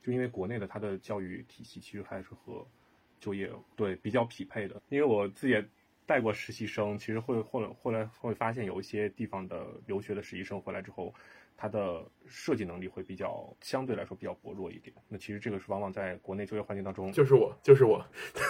[0.00, 2.66] 就因为国内的它的教育体系其实还是和
[3.20, 4.80] 就业对比较匹配的。
[4.88, 5.68] 因为我自己也
[6.06, 11.14] 带过实习生，其实会后来后来会发现有一些地方的留学的实习生回来之后。
[11.60, 14.94] 它的设计能力会比较相对来说比较薄弱一点。
[15.08, 18.00] 那其实这个是往往在国内就业环境当中，就是我，就是我。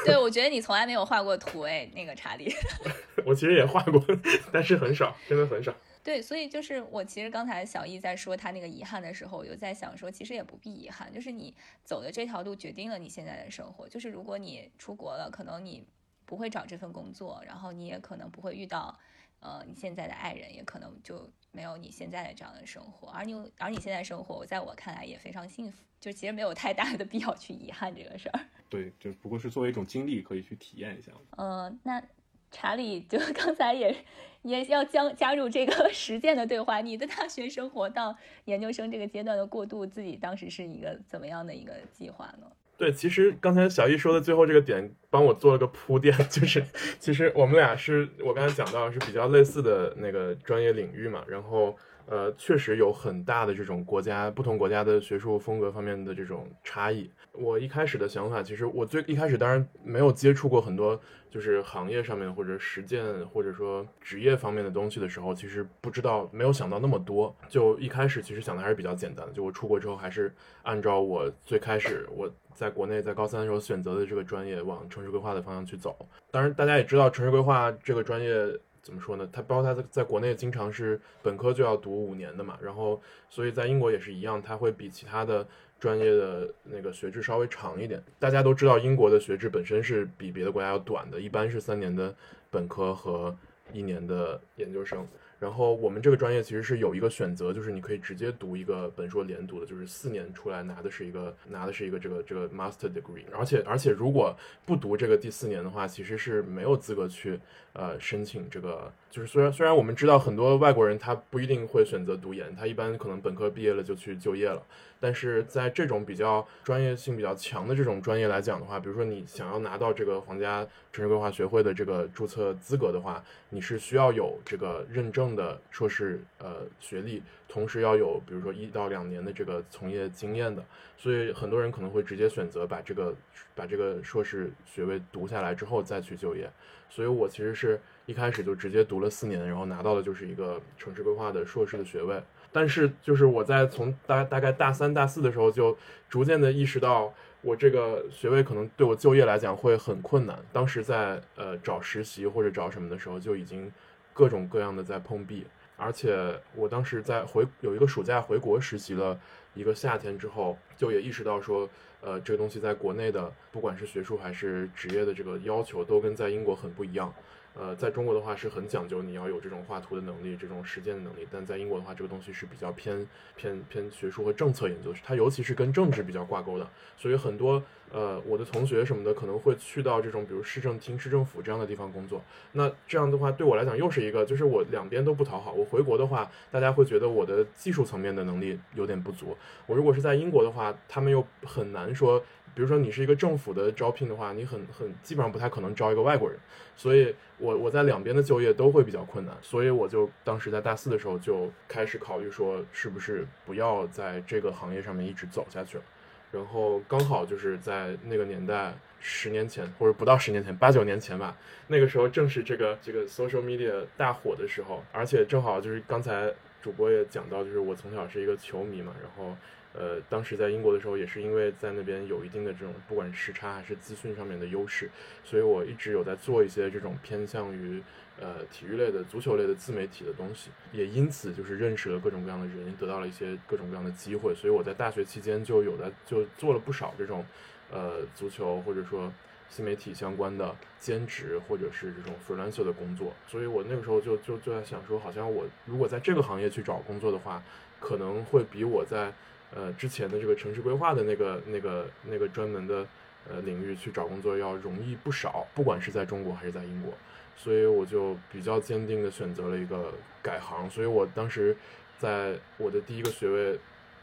[0.05, 2.53] 对，我觉得你从来没有画过图哎，那个查理。
[3.25, 4.05] 我其实也画过，
[4.53, 5.75] 但是很少，真的很少。
[6.05, 11.55] 对，所以就是我其实刚才小易在说他那个遗憾的时候，我就在想说，其实也不必遗憾，就是你
[11.85, 13.89] 走的这条路决定了你现在的生活。
[13.89, 15.83] 就是如果你出国了，可能你
[16.27, 18.99] 不会找这份工作，然后你也可能不会遇到。
[19.41, 28.41] 呃，你现在的爱人也可能就没有你现在的这样的生活，而你而你现在生活，在我看来也非常幸福，就其实没有太大的必要去遗憾这个事儿。
[28.69, 31.13] 对，就不过是作为一种经历，可以去体验一下。
[31.37, 32.03] 呃，那
[32.51, 33.97] 查理就 刚才也
[34.43, 38.17] 也要将加入这个 实践的对话，你的大学生活到
[38.47, 42.51] 研究生这个阶段的过渡，自己当时是一个怎么样的一个计划呢？
[42.79, 46.65] 对，其实刚才小易说的最后这个点，帮我做了个铺垫， 就是
[47.01, 51.77] 其实我们俩是我刚才讲到是比较类似的那个专业领域嘛，然后
[52.11, 57.11] 呃，确实有很大的这种国家不同国家的学术风格方面的这种差异。
[57.33, 60.99] 我一开始的想法，其实我最一开始当然没有接触过很多。
[61.31, 67.37] 就是行业上面或者实践或者说职业方面的东西的时候，其实不知道没有想到那么多。
[67.51, 75.95] 就一开始其实想的还是比较简单的，就我出国之后还是按照我最开始我在国内在高三的时候选择的这个专业往城市规划的方向去走。
[76.31, 78.59] 当然大家也知道城市规划这个专业
[78.89, 79.29] 怎么说呢？
[79.31, 85.47] 他包括他在在国内经常是本科就要读五年的嘛，然后所以在英国也是一样，他会比其他的。
[85.81, 92.13] 专业的那个学制稍微长一点，大家都知道英国的学制本身是比别的国家要短的，一般是三年的
[92.51, 93.33] 本科和
[93.73, 95.07] 一年的研究生。
[95.39, 103.25] 然后我们这个专业其实是有一个选择，就是你可以直接读一个本硕连读的，就是四年出来拿的是一个拿的是一个这个这个 master degree。
[103.33, 104.37] 而且而且如果
[104.67, 107.39] 不读这个第四年的话，其实是没有资格去
[107.73, 108.93] 呃申请这个。
[109.11, 114.63] 就是虽然虽然我们知道很多外国人他不一定会选择读研，他一般可能本科毕业了就去就业了。
[115.01, 130.65] 但是在这种比较专业性比较强的这种专业来讲的话，比如说你想要拿到这个皇家城市规划学会的这个注册资格的话，你是需要有这个认证的硕士呃学历，同时要有比如说一到两年的这个从业经验的。
[130.97, 133.15] 所以很多人可能会直接选择把这个
[133.55, 136.51] 把这个硕士学位读下来之后再去就业。
[136.91, 142.21] 所以我其实是一开始就直接读了四年，然后拿到的就是一个城市规划的硕士的学位。
[142.51, 145.77] 但是，就是我在从大大概大三、大四的时候，就
[146.09, 150.39] 逐渐的意识到，我这个学位可能对我就业来讲会很困难。
[150.53, 153.71] 当时在呃找实习或者找什么的时候，就已经
[154.13, 155.47] 各种各样的在碰壁。
[155.77, 159.17] 而且我当时在回有一个暑假回国实习了
[159.55, 161.69] 一个夏天之后，就也意识到说，
[162.01, 167.15] 呃，这个东西在国内的不管是学术还是职业的这个要求，都跟在英国很不一样。
[167.59, 171.27] 呃，在中国的话是很讲究，你要有这种画图的能力，这种实践的能力。
[171.29, 173.05] 但在英国的话，这个东西是比较偏
[173.35, 176.69] 偏偏学术和政策研究，它尤其是跟政治比较挂钩的。
[176.97, 182.23] 所以很多呃，我的同学什么的可能会去到这种比如市政厅、市政府这样的地方工作。
[182.53, 185.53] 那这样的话，对我来讲又是一个，就是我两边都不讨好。
[185.53, 189.37] 我回国的话，大家会觉得我的技术层面的能力有点不足。
[189.67, 192.23] 我如果是在英国的话，他们又很难说。
[192.55, 196.39] 比如说你是一个政府的招聘的话，你很很基本上不太可能招一个外国人，
[196.77, 205.85] 所以我我在两边的就业都会比较困难，所以我就当时在大四的时候就开始考虑说，是不是不要在这个行业上面一直走下去了。
[206.31, 211.35] 然后刚好就是在那个年代，十年前或者不到十年前，八九年前吧，
[211.69, 216.31] 那个时候正是这个这个 social media 大火的时候，而且正好就是刚才
[216.61, 219.35] 主播也讲到，就是我从小是一个球迷嘛，然后
[219.79, 224.91] 呃，当时在英国的时候，也是因为在那边有一定的这种不管时差还是资讯上面的优势，
[225.25, 227.83] 所以我一直有在做一些这种偏向于。
[228.21, 234.35] 呃，体育类的、足球类的自媒体的东西，也因此就是认识了各种各样的人，得到了一些各种各样的机会。
[234.35, 237.25] 所以我在大学期间就有在就做了不少这种，
[237.71, 239.13] 呃，足球或者说
[239.49, 243.13] 新媒体相关的兼职，或者是这种 freelancer 的工作。
[243.29, 247.41] 所以我那个时候就就就在想说，好像我如果在这个行业去找工作的话，
[247.79, 249.13] 可能会比我在
[249.55, 252.87] 呃之前的这个城市规划的那个那个那个专门的
[253.29, 256.93] 呃领域去找工作要容易不少，不管是在中国还是在英国。
[257.37, 261.57] 所以我就比较坚定的选择了一个改行，所以我当时
[261.97, 263.57] 在我的第一个学位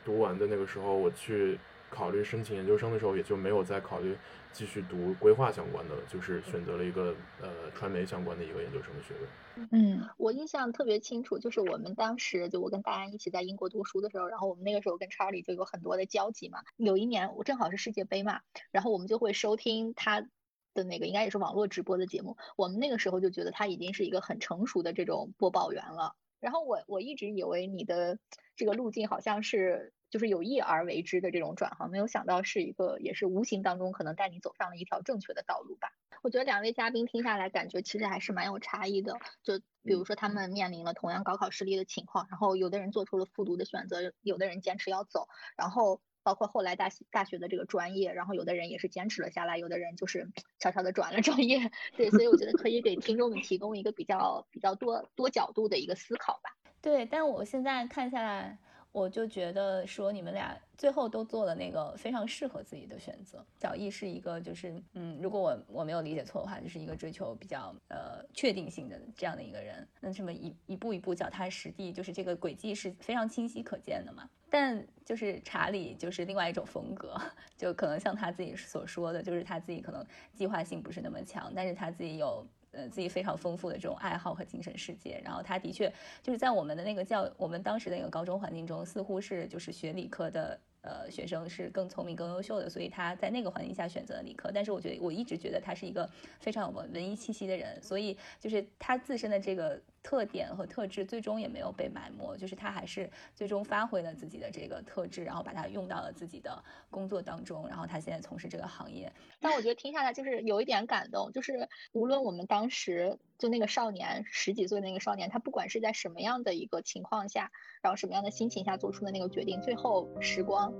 [0.06, 4.16] 读完的那个时候，我去考虑申请研究生的时候，也就没有再考虑
[4.54, 9.28] 继续读规划相关的，就是选择了一个呃传媒相关的一个研究生的学位。
[9.72, 16.60] 嗯，我印象特别清楚，就是我们当时就我跟大安一起在英国读书的时候，然后我们那个时候跟查理就有很多的交集嘛。
[16.78, 18.42] 有一年我正好是世界杯嘛，
[18.72, 20.28] 然后我们就会收听他。
[20.74, 26.18] 的那个应该也是网络直播的节目，我们那个时候就觉得他已经是一个很成熟的这种播报员了。
[26.42, 28.20] 然后我我一直以为你的
[28.58, 35.92] 这个路径好像是就是有意而为之的这种转行，没有想到是一个也是无形当中可能带你走上了一条正确的道路吧。
[36.22, 46.00] 我觉得两位嘉宾听下来感觉其实还是蛮有差异的，就比如说他们面临了同样高考失利的情况，然后有的人做出了复读的选择，有的人坚持要走，然后。
[46.24, 51.70] 包括后来大大学的这个专业，然后有的人也是坚持了下来，有的人就是悄悄的转了专业。
[51.96, 56.50] 对，所以我觉得可以给听众们提供一个比较比较多多角度的一个思考吧。
[56.82, 58.58] 对，但我现在看下来。
[58.96, 63.46] 我就觉得说你们俩最后都做了那个非常适合自己的选择。
[63.60, 69.86] 小易是一个就是嗯，如果我我没有理解错的话，就是一个追求比较呃确定性的这样的一个人。
[70.00, 74.30] 那这么一一步一步脚踏实地，就是这个轨迹是非常清晰可见的嘛。
[74.50, 77.20] 但就是查理就是另外一种风格，
[77.58, 82.48] 就可能像他自己所说的，就是他自己可能计划性不是那么强，但是他自己有。
[82.76, 90.60] 呃，自己非常丰富的这种爱好和精神世界，然后他的确就是在我们的那个教，我们当时的那个高中环境中，似乎是就是学理科的。
[90.88, 94.52] 呃，学生是更聪明、更优秀的，所以他在那个环境下选择了理科。
[94.54, 96.08] 但是我觉得，我一直觉得他是一个
[96.40, 107.68] 非常有文文艺气息的人，所以就是他自身的这个特点和特质，最终也没有被埋没，就是他还是最终发挥了自己的这个特质，然后把它用到了自己的工作当中。
[107.68, 109.12] 然后他现在从事这个行业。
[109.40, 117.52] 但我觉得听下来就是有一点感动，就是无论我们当时就那个少年十几岁那个少年，他不管是在什么样的一个情况下，
[117.82, 120.72] 然后什么样的心情下做出的那个决定，最后时光。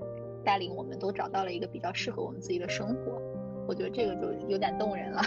[0.44, 3.20] 带领我们都找到了一个比较适合我们自己的生活，
[3.66, 5.20] 我觉得这个就有点动人了。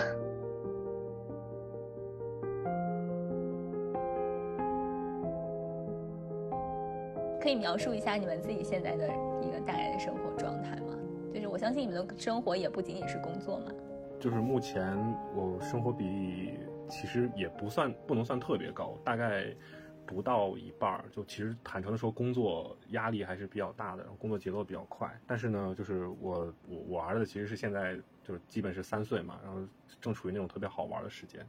[7.41, 9.07] 可以描述一下你们自己现在的
[9.41, 10.95] 一个大概的生活状态吗？
[11.33, 13.71] 就是我相信你们的生活也不仅仅是工作嘛。
[14.19, 14.97] 就是目前
[15.33, 16.59] 我生活比例
[16.89, 19.53] 其实也不算不能算特别高，大概。
[20.05, 25.07] 不到一半儿，就其实坦诚的说，工作压力还是比较大的，工作节奏比较快。
[25.27, 29.61] 但是呢，就是我我我儿子其实是现在就是基本是三岁嘛，然后
[30.01, 31.45] 正处于那种特别好玩的时间，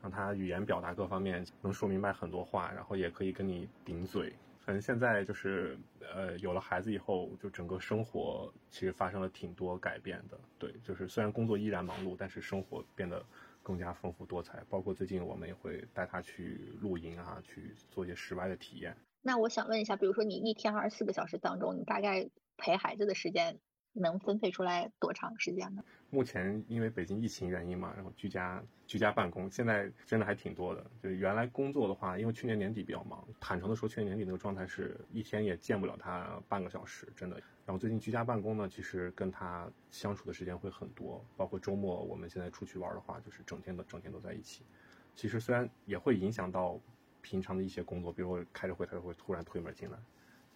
[0.00, 4.32] 让他语言表达各方面能说明白很多话，然后也可以跟你顶嘴。
[4.68, 5.78] 反正现在就是
[6.14, 10.38] 呃有了孩子以后，就整个生活其实发生了挺多改变的。
[10.58, 13.24] 对，就是虽然工作依然忙碌，但是生活变得。
[13.60, 18.96] 更加丰富多彩，包括最近我们也会带他去露营啊，去做一些室外的体验。
[19.20, 23.58] 那我想问一下，比如说你一天二十四个小时当中，你大概陪孩子的时间？
[23.98, 25.82] 能分配出来多长时间呢？
[26.10, 30.82] 目前因为北京疫情原因嘛，然后居家居家办公，现在真的还挺多的。
[31.02, 37.36] 就原来工作的话，因为去年年底比较忙，坦诚的说，去年年底那个状态是一天也见不了他半个小时，真的。
[37.66, 44.62] 然后最近居家办公呢，其实跟他相处的时间会很多，包括周末我们现在出去玩的话，就是整天的整天都在一起。
[45.14, 46.80] 其实虽然也会影响到
[47.20, 49.98] 平常的一些工作，比如我开着会，他就会突然推门进来。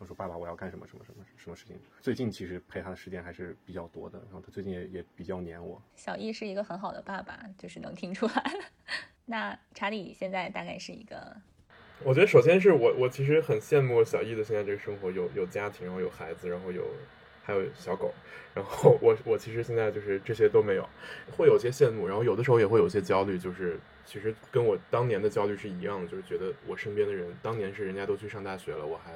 [0.02, 5.80] 我说：“爸爸，我要干什么什么什么什么事情？”最近其实陪他的时间还是比较多的，然后他最近也也比较黏我。
[5.94, 8.52] 小易是一个很好的爸爸，就是能听出来。
[9.26, 11.36] 那查理现在大概是一个……
[12.02, 16.84] 我觉得首先是我，我其实很羡慕小易的现在这个生活，有有家庭，然后有孩子，然后有
[17.44, 18.12] 还有小狗。
[18.52, 20.88] 然后我我其实现在就是这些都没有，
[21.36, 29.12] 会有些羡慕，然后有的时候也会有些焦虑，就是其实跟我当年的焦虑是一样的，就是觉得我身边的人当年是人家都去上大学了，我还。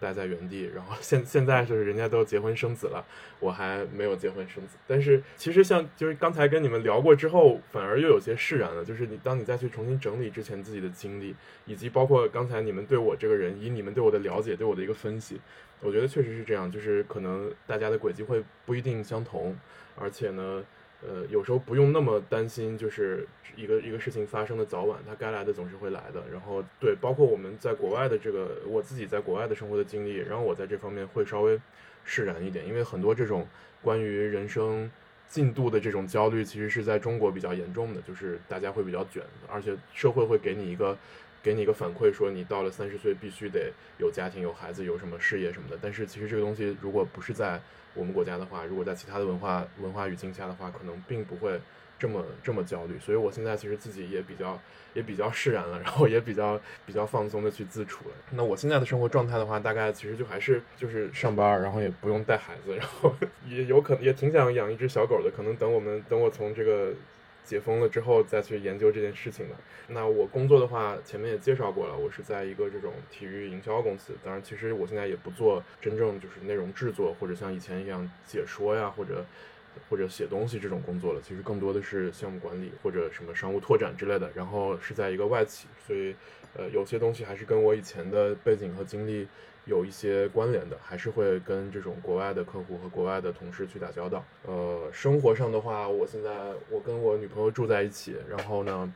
[0.00, 3.04] 待在原地，然后 现现在就是人家都结婚生子了，
[3.40, 4.76] 我还没有结婚生子。
[4.86, 8.84] 但是其实像就是刚才跟你们聊过之后，反而又有些释然了。
[8.84, 11.34] 就是你当你再去重新整理之前自己的经历，
[11.66, 15.40] 以及包括刚才你们对我这个人，以你们对我的了解，对我的一个分析，
[15.80, 16.70] 我觉得确实是这样。
[16.70, 19.56] 就是可能大家的轨迹会不一定相同，
[19.96, 20.64] 而且呢。
[21.00, 23.26] 呃，有时候不用那么担心，就是
[23.56, 26.24] 一个一个事情发生的早晚，它该来的总是会来的。
[26.32, 31.60] 然后，对，包括我们在国外的这个，我自己在国外的生活的经历，然后我在这方面会稍微
[32.04, 33.46] 释然一点，因为很多这种
[33.80, 34.90] 关于人生
[35.28, 40.98] 进度的这种焦虑，其实是在中国比较严重的，就是大家会比较卷，而且社会会给你一个
[41.42, 45.78] 给你一个反馈，说你到了三十岁必须得有家庭、有孩子、有什么事业什么的。
[45.80, 47.60] 但是其实这个东西如果不是在
[47.94, 51.60] 我们国家的话，如果在其他的文化文化语境下的话，可能并不会
[51.98, 52.98] 这么这么焦虑。
[52.98, 54.60] 所以我现在其实自己也比较
[54.94, 58.14] 也比较释然了，然后也比较比较放松的去自处了。
[58.32, 63.14] 那我现在的生活状态的话，大概其实就还是就是上班，然后也不用带孩子，然后
[63.48, 65.30] 也有可能也挺想养一只小狗的。
[65.30, 66.92] 可能等我们等我从这个。
[67.48, 69.54] 解封了之后再去研究这件事情的。
[69.86, 74.12] 那我工作的话，前面也介绍过了，我是在一个这种体育营销公司。
[74.22, 79.24] 当然，其实我现在也不做真正就是内容制作，或者像以前一样解说呀，或者
[79.88, 81.20] 或者写东西这种工作了。
[81.22, 84.30] 其实更多的是项目管理或者什么商务拓展之类的。
[84.34, 86.14] 然后是在一个外企，所以
[86.54, 89.26] 呃，有些东西还是跟我以前的背景和经历。
[89.68, 94.24] 有一些关联的，还是会跟这种国外的客户和国外的同事去打交道。
[94.46, 96.30] 呃，生活上的话，我现在
[96.68, 98.92] 我跟我女朋友住在一起，然后呢。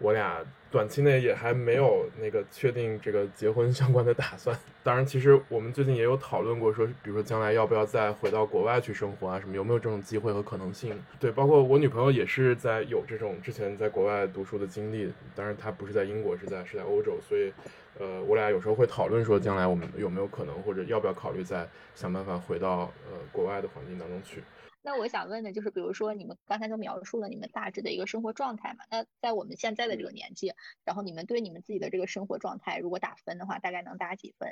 [0.00, 0.38] 我俩
[0.70, 4.56] 短期内也还没有那个确定这个结婚相关的打算。
[4.84, 10.96] 当然，其实我们最近也有讨论过，说比如说将来要不要再回到国外去生活啊，什么有没有这种机会和可能性？
[11.18, 15.12] 对，包括我女朋友也是在有这种之前在国外读书的经历。
[15.34, 17.52] 当然，她不是在英国，是在是在欧洲，所以，
[17.98, 24.42] 呃，我俩有时候会讨论说，将来我们有没有可能或者要不要考虑再想办法回到呃国外的环境当中去。
[24.80, 28.84] 那我想问的就是，比如说你们刚才都描述了你们大致的一个生活状态嘛？
[28.90, 34.48] 那在我们现在的这个年纪，然后你们对你们自己的这个生活状态，如果打分的话，大概能打几分？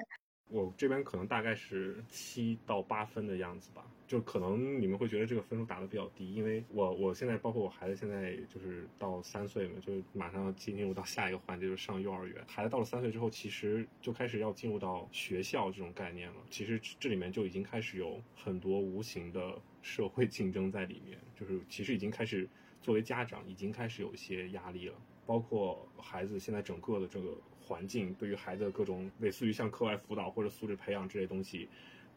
[0.48, 12.44] 我这边可能大概是七到八分的样子吧，就可能你们会觉得这个分数打的比较低，因为我我现在包括我孩子现在就是到三岁嘛，就马上要进入到下一个环节，就是上幼儿园。
[12.46, 16.36] 孩子到了三岁之后，其实就开始要进入到学校这种概念了。
[16.48, 22.48] 其实这里面就已经开始有很多无形的社会竞争在里面，就是其实已经开始
[22.80, 24.94] 作为家长已经开始有一些压力了，
[25.26, 27.36] 包括孩子现在整个的这个。
[27.66, 31.68] 环境对于孩子的各种类似于像课外辅导或者素质培养这些东西，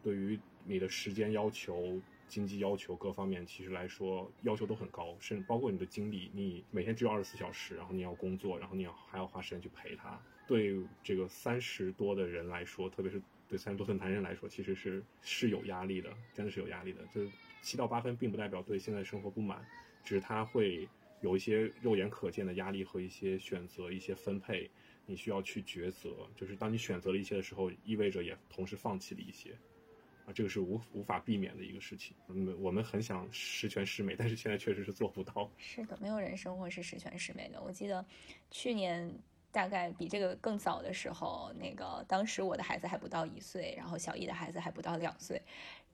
[0.04, 10.22] 对于你的时间要求、经济要求各方面，其实来说要求都很高，甚至包括你的精力，你每天只有二十四小时，然后你要工作，然后你要还要花时间去陪他。
[10.48, 17.04] 对这个三十多的人来说，特别是对三十多岁男人来说，其实是是有压力的，真的是有压力的。
[17.14, 17.32] 就是
[17.62, 19.66] 七到八分，并不代表对现在生活不满，
[20.04, 20.88] 只是他会
[21.22, 24.70] 有一些肉眼可见的压力和一些选择、一些分配。
[25.10, 29.58] 你需要去抉择，就是当你选择了一些的时候，意味着也同时放弃了一些，
[30.28, 32.16] 啊，这个是无无法避免的一个事情。
[32.28, 35.50] 嗯，我们很想十全十美，但是现在确实是做不到。
[35.58, 37.60] 是的，没有人生活是十全十美的。
[37.60, 38.06] 我记得
[38.52, 39.12] 去年
[39.52, 45.42] 大概比这个更早的时候，那个当时我的孩子还不到一岁，然后小易的孩子还不到两岁，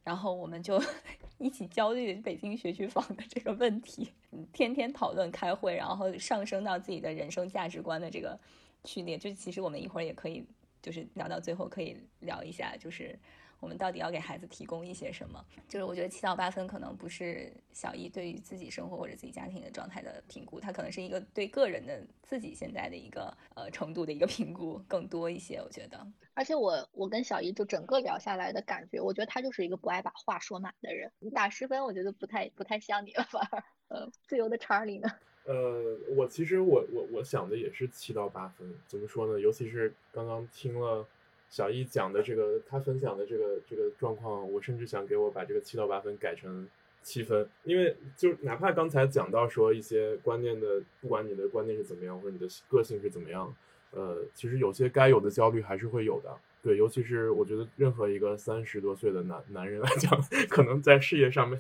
[0.04, 0.78] 然后我们就
[1.40, 4.12] 一起焦虑北京学区房的这个问题，
[4.52, 8.38] 天天讨论开会，然后上升到自己的人生价值观的这个。
[8.86, 10.46] 序列就其实我们一会儿也可以，
[10.82, 13.18] 就是聊到最后可以聊一下，就是
[13.66, 15.44] 我们到底要给孩子提供一些什么。
[15.68, 25.58] 就是我觉得七到八分可能不是小易对于自己生活或者自己家庭的状态的评估，它可能是一个对个人的自己现在的一个呃程度的一个评估更多一些。
[25.58, 26.06] 我觉得，
[26.36, 31.12] 而且我我跟小易就整个聊下来的感觉，我觉得他就是一个不爱把话说满的人。
[31.18, 35.10] 你打十分，我觉得不太不太像你了，反而呃自由的查理呢。
[35.46, 39.40] 呃，我其实我我我想的也是七到八分，怎么说呢？
[39.40, 41.08] 尤其是刚刚听了
[41.56, 46.68] 小易讲的这个，他分享的这个这个状况，我甚至想给我把这个七到八分改成
[47.02, 53.56] 七分，因为就哪怕刚才讲到说一些观念的，不管你的观念是怎么样，或者你的个性是怎么样，
[53.92, 56.38] 呃，其实有些该有的焦虑还是会有的。
[56.62, 61.58] 对，尤其是我觉得任何一个三十多岁的男男人来讲， 可能在事业上面，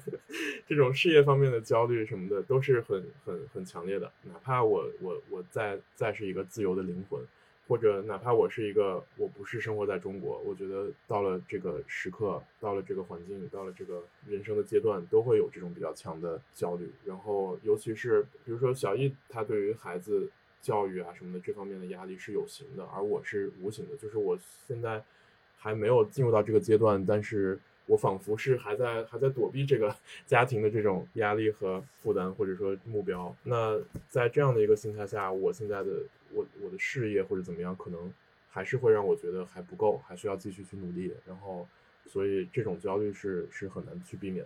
[0.68, 4.12] 这种事业方面的焦虑什么的都是很很很强烈的。
[4.24, 7.22] 哪怕我我我再再是一个自由的灵魂，
[7.68, 16.90] 或者哪怕我是一个我不是生活在中国，我觉得到了这个时刻，到了这个环境，到了这个人生的阶段，都会有这种比较强的焦虑。
[17.06, 20.30] 然后，尤其是比如说小易，他对于孩子
[20.62, 24.38] 教育啊什么的这方面的压力是有形的，而我是无形的，就是我
[24.68, 25.04] 现在
[25.58, 27.60] 还没有进入到这个阶段，但是。
[27.88, 29.96] 我仿佛是还在还在躲避这个
[30.26, 33.32] 家庭的这种压力和负担，或者说目标。
[33.44, 35.92] 那在这样的一个心态下，我现在的
[36.32, 38.14] 我我的事业或者怎么样，可能
[38.50, 41.14] 还是会让我觉得还不够，还需要继续去努力。
[41.26, 41.68] 然后，
[42.06, 44.46] 所以这种焦虑是是很难去避免。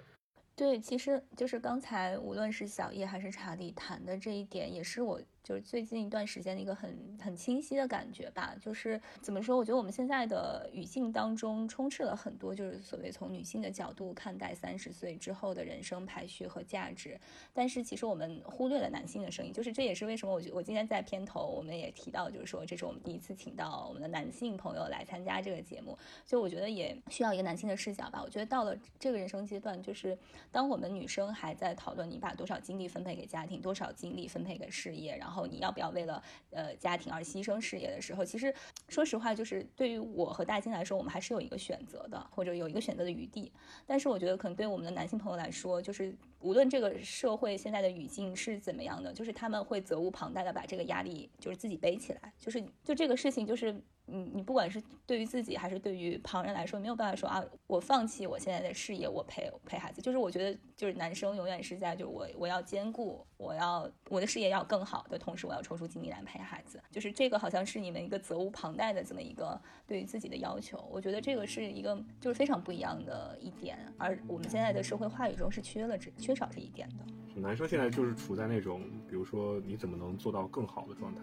[0.55, 5.21] 对，其实就是刚才无论是小叶还是查理谈的这一点，也是我。
[5.49, 9.57] 就是最近一段时间的一个很很清晰的感觉吧，就是怎么说？
[9.57, 17.19] 我觉得我们现在的语境当中充斥了很多，就是所谓从女性的角度看待三十岁之后的人生排序和价值。
[17.51, 25.97] 但是其实我们忽略了男性的声音，就是这也是为什么我觉我今天在片头我们也提到，就是说这是我们第一次请到我们的男性朋友来参加这个节目，
[26.27, 28.21] 就我觉得也需要一个男性的视角吧。
[28.23, 30.15] 我觉得到了这个人生阶段，就是
[30.51, 35.38] 当我们女生还在讨论你把多少精力分配给家庭，多少精力分配给事业，然后。
[35.45, 36.21] 你要不要为了
[36.51, 38.53] 呃家庭而牺牲事业的时候，其实
[38.87, 43.51] 说实话，就是对于我和大金来说，我们还是有一个选择的，或者有一个选择的余地。
[43.85, 53.81] 但是我觉得，可能对我们的男性朋友来说，就是无论这个社会现在的语境是怎么样的，就是他们会责无旁贷的把这个压力就是自己背起来，就是就这个事情就是。
[54.11, 60.01] 你你不管是对于自己还是对于旁人来说，没有办法说啊，我放弃我现在的事业，我陪陪孩子。
[60.01, 66.81] 就是我觉得，就是男生永远是在就我我要兼顾，我要我的事业要更好的同时，我要抽出精力来陪孩子。
[66.91, 70.83] 就是这个好像是你们一个责无旁贷的这么一个对于自己的要求。
[70.91, 77.05] 我觉得这个是一个就是非常不一样的一点，而我们现在的社会话语中是缺了这缺少这一点的。
[77.35, 81.21] 男生现在就是处在那种，比如说你怎么能做到更好的状态，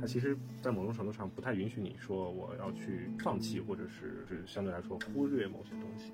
[0.00, 6.12] 他其实，在某种程度上不太允许你说我要去放弃，或者是是相对来说忽略某些东西。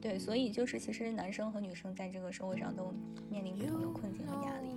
[0.00, 2.92] 对，所以就是其实男生和女生在这个社会上都
[3.30, 4.68] 面临不同的困境和压力。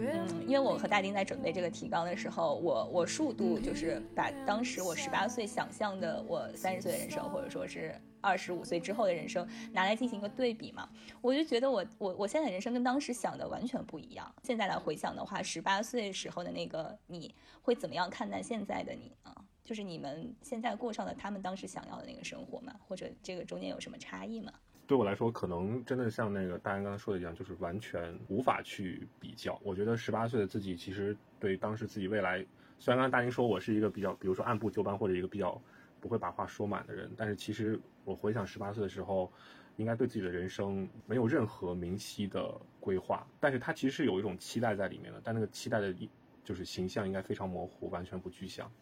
[0.00, 10.88] 嗯，因为我和大丁在准备这个提纲的时候，我我数度就是把当时我十八岁想象的我三十岁的人生，或者说是二十五岁之后的人生拿来进行一个对比嘛，
[11.20, 14.32] 我就觉得我我我现在人生跟当时想的完全不一样。
[14.44, 19.34] 现在来回想的话，十八岁时候的那个你会怎么样看待现在的你呢？
[19.64, 22.72] 就是你们现在过上了他们当时想要的那个生活吗？
[22.86, 24.52] 或者这个中间有什么差异吗？
[24.88, 29.60] 对我来说，可能真的像那个大安刚才说的一样，就是完全无法去比较。
[29.62, 32.38] 我觉得十八岁的自己，其实对当时自己未来，
[32.78, 35.60] 虽然刚才大英说我是一个比较，比如说按部就班或者一个比较
[36.00, 39.30] 不会把话说满的人，但是其实我回想十八岁的时候，
[39.76, 45.94] 应该对自己的人生没有任何明晰的规划，但是他其实是有一种期待在里面的，但那个期待的，
[46.42, 48.72] 就是形象应该非常模糊，完全不具象。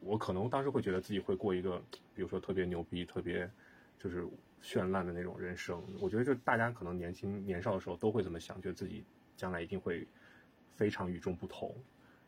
[0.00, 1.78] 我可能当时会觉得自己会过一个，
[2.14, 3.50] 比如说特别牛逼、特别
[3.98, 4.26] 就是。
[4.62, 9.04] 绚烂的那种人生，我觉得就大家可能年轻年少的时候都会这么想，觉得自己
[9.36, 10.08] 将来一定会
[10.74, 11.72] 非常与众不同。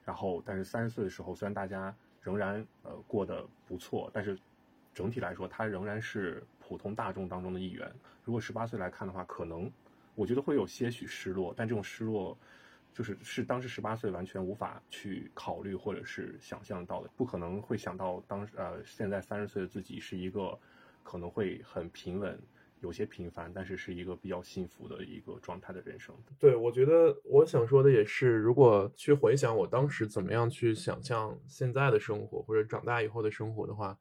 [0.04, 4.38] 然后，但是三十岁的时候，虽然大家仍然呃过得不错，但是
[4.94, 7.92] 整体来说，他仍然是普通大众当中的一员。
[8.24, 9.70] 如果十八岁来看的话，可能
[10.14, 12.38] 我觉得会有些许失落，但这种失落
[12.92, 20.58] 就是是当时十八岁完全无法去考虑或者是想象到的，不可能会想到当时呃现在三十岁的自己是一个。
[21.08, 22.38] 可能会很平稳，
[22.80, 26.14] 有些平凡，但是是一个比较幸福的一个状态的人生。
[26.38, 33.98] 对，我觉得我想说的也是，如果去回想我当时怎么样去想象现在的生活，或者长大以后的生活的话，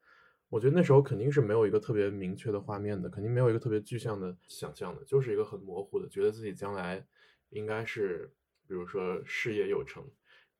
[0.50, 7.02] 我觉得那时候肯定是没有一个特别明确的画面的，肯定没有一个特别具象的想象的，就是一个很模糊的，觉得自己将来
[7.52, 8.30] 应该是，
[8.68, 10.04] 比如说事业有成，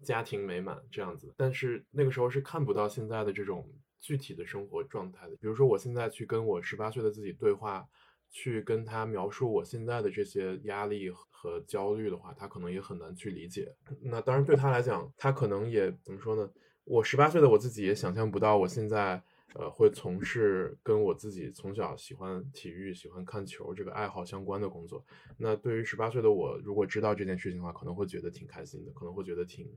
[0.02, 1.34] 家庭美满这样子。
[1.36, 3.70] 但是那个时候是看不到现在的这种。
[4.00, 7.88] 具体的生活状态的，比如说我现在去跟我十八岁的自己对话，
[8.30, 13.76] 去跟他描述我现在的这些压力和焦虑的话，他可能也很难去理解。
[14.02, 16.50] 那当然对他来讲，他可能也怎么说呢？
[16.84, 19.22] 我十八岁的我自己也想象不到，我现在
[19.56, 25.04] 呃会从事跟我自己从小喜欢体育、喜欢看球这个爱好相关的工作。
[25.38, 29.68] 那对于十八岁的我，如果知道这件事情的话，可能会觉得挺开心的，可能会觉得挺。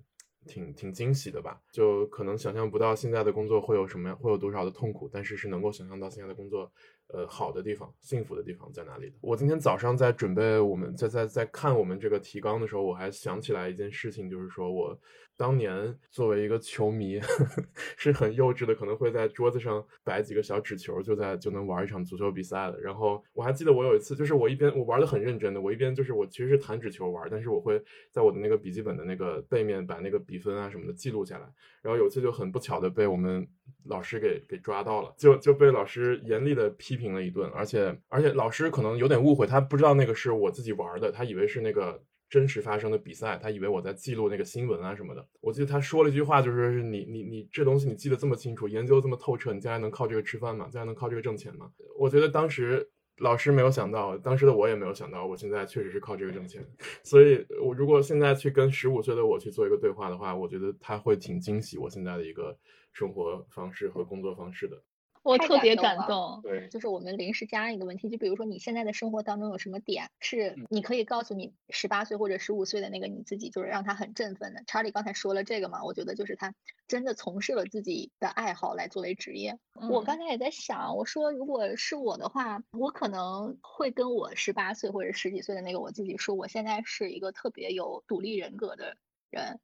[0.46, 6.72] 挺挺惊喜的吧，就可能想象不到现在的工作会有什么样，会有多少的痛苦，但是是能够想象到现在的工作，
[7.12, 9.12] 呃好的地方、幸福的地方在哪里。
[9.20, 14.98] 我今天早上在准备我们在在在看我们这个提纲的时候，我还想起来一件事情，就是说我
[15.36, 17.62] 当年作为一个球迷呵呵
[17.96, 22.78] 是很幼稚的，可能会在桌子上摆几个小纸球，就在就能玩一场足球比赛了。
[22.78, 31.48] 然后我还记得我有一次，就是我一边我玩的很认真的，我一边就是我其实是弹纸球玩，但是我会在我的那个笔记本的那个背面把那个比分啊什么的记录下来。
[31.80, 33.48] 然后有一次就很不巧的被我们
[33.84, 45.26] 老师给给抓到了，就就被老师严厉的批评了一顿，而且而且老师可能有点误会，他不知道那个是我自己玩的，他以为是那个真实发生的比赛，他以为我在记录那个新闻啊什么的。
[45.40, 50.68] 我记得他说了一句话，就是是你你你这东西你记得这么清楚，研究这么透彻，你将来能靠这个吃饭吗？
[50.70, 51.70] 将来能靠这个挣钱吗？
[51.98, 52.90] 我觉得当时。
[53.20, 56.66] 老师没有想到，当时的我也没有想到，我现在确实是靠这个挣钱。
[57.02, 62.56] 所以，我如果现在去跟十五岁的我去做一个对话的话，我觉得他会挺惊喜我现在的一个
[62.94, 64.82] 生活方式和工作方式的。
[65.22, 74.62] 我特别感动，对，就是我们临时加一个问题，就比如说你现在的生活当中有什么点是你可以告诉你十八岁或者十五岁的那个你自己，就是让他很振奋的。
[74.66, 76.54] 查理刚才说了这个嘛，我觉得就是他
[76.88, 79.58] 真的从事了自己的爱好来作为职业。
[79.90, 88.96] 我刚才也在想，我说如果是我的话，我可能会跟我十八岁或者十几岁的那个我自己说，我现在是一个特别有独立人格的
[89.28, 89.60] 人，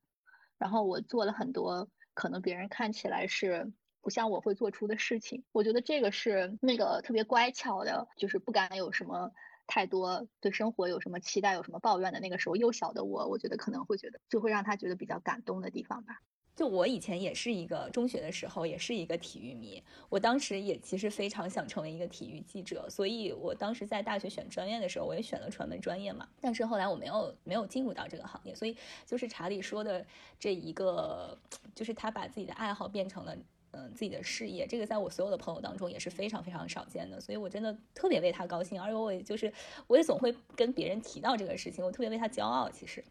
[0.58, 3.72] 然后我做了很多可能别人看起来是。
[4.06, 9.32] 不像我会做出的事情，我觉得这个是那个特别乖巧的，就是不敢有什么
[9.66, 16.20] 太多对生活有什么期待、有什么抱怨的那个时候幼小的我，我觉得可能会觉得就会让他觉得比较感动的地方吧。
[16.54, 26.28] 就我以前也是一个中学的时候也是一个体育迷，我当时也其实非常想成为一个体育记者，所以我当时在大学选专业的时候，我也选了传媒专业嘛。
[26.40, 30.06] 但是后来我没有没有进入到这个行业，所以就是查理说的
[30.38, 31.36] 这一个，
[31.74, 33.36] 就是他把自己的爱好变成了。
[33.76, 39.52] 嗯，自己的事业，这个在我所有的朋友当中也是非常非常少见的，所以我真的特别为他高兴，而且我也就是
[39.86, 42.70] 我也总会跟别人提到这个事情，我特别为他骄傲。
[42.70, 43.04] 其实，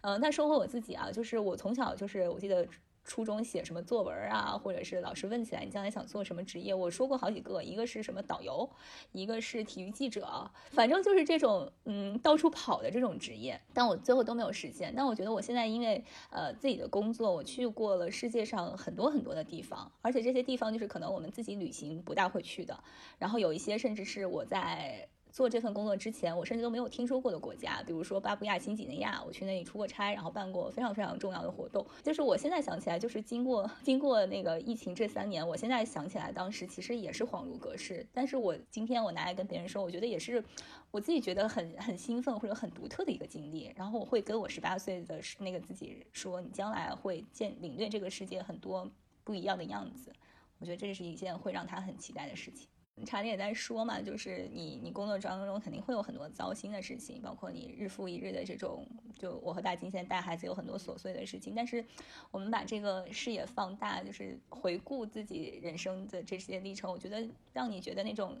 [0.00, 2.66] 嗯，那说回我自己啊，就是我从小就是我记得。
[3.08, 8.68] 初中写什么作文啊，或者是老师问起来你将来想做什么职业，我说过好几个，一个是什么导游，
[9.12, 14.92] 一个是体育记者，反正就是这种嗯到处跑的这种职业，但我最后都没有实现。
[14.94, 22.78] 但我觉得我现在因为呃自己的工作，我去过了世界上很多很多的地方，而且这些地方就是可能我们自己旅行不大会去的，
[23.18, 25.08] 然后有一些甚至是我在。
[25.38, 31.86] 做这份工作之前，我甚至都没有听说过的国家，比如说巴布亚新几内亚，我去那里出过差，然后办过非常非常重要的活动。
[32.02, 38.04] 就是我现在想起来，就是经过经过那个疫情这三年，我现在想起来，当时其实也是恍如隔世。
[38.12, 40.44] 但是我今天我拿来跟别人说，我觉得也是
[40.90, 43.72] 我自己觉得很很兴奋或者很独特的一个经历。
[43.76, 48.90] 然后我会跟我十八岁的那个自己说，你将来会见领略这个世界很多
[49.22, 50.12] 不一样的样子。
[50.58, 52.66] 我觉得这是一件会让他很期待的事情。
[53.04, 58.86] 查理也在说嘛，就是你你工作当中肯定会有很多糟心的事情，包括你日复一日的这种，
[59.18, 61.54] 就我和大金现在带孩子有很多琐碎的事情。
[61.54, 61.84] 但是
[62.30, 68.36] 我们把这个视野放大，就是回顾自己人生的这些历程，我觉得让你觉得那种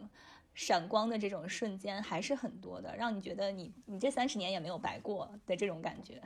[0.58, 6.20] 闪光的这种瞬间还是很多的，让你觉得你你这三十年也没有白过的这种感觉。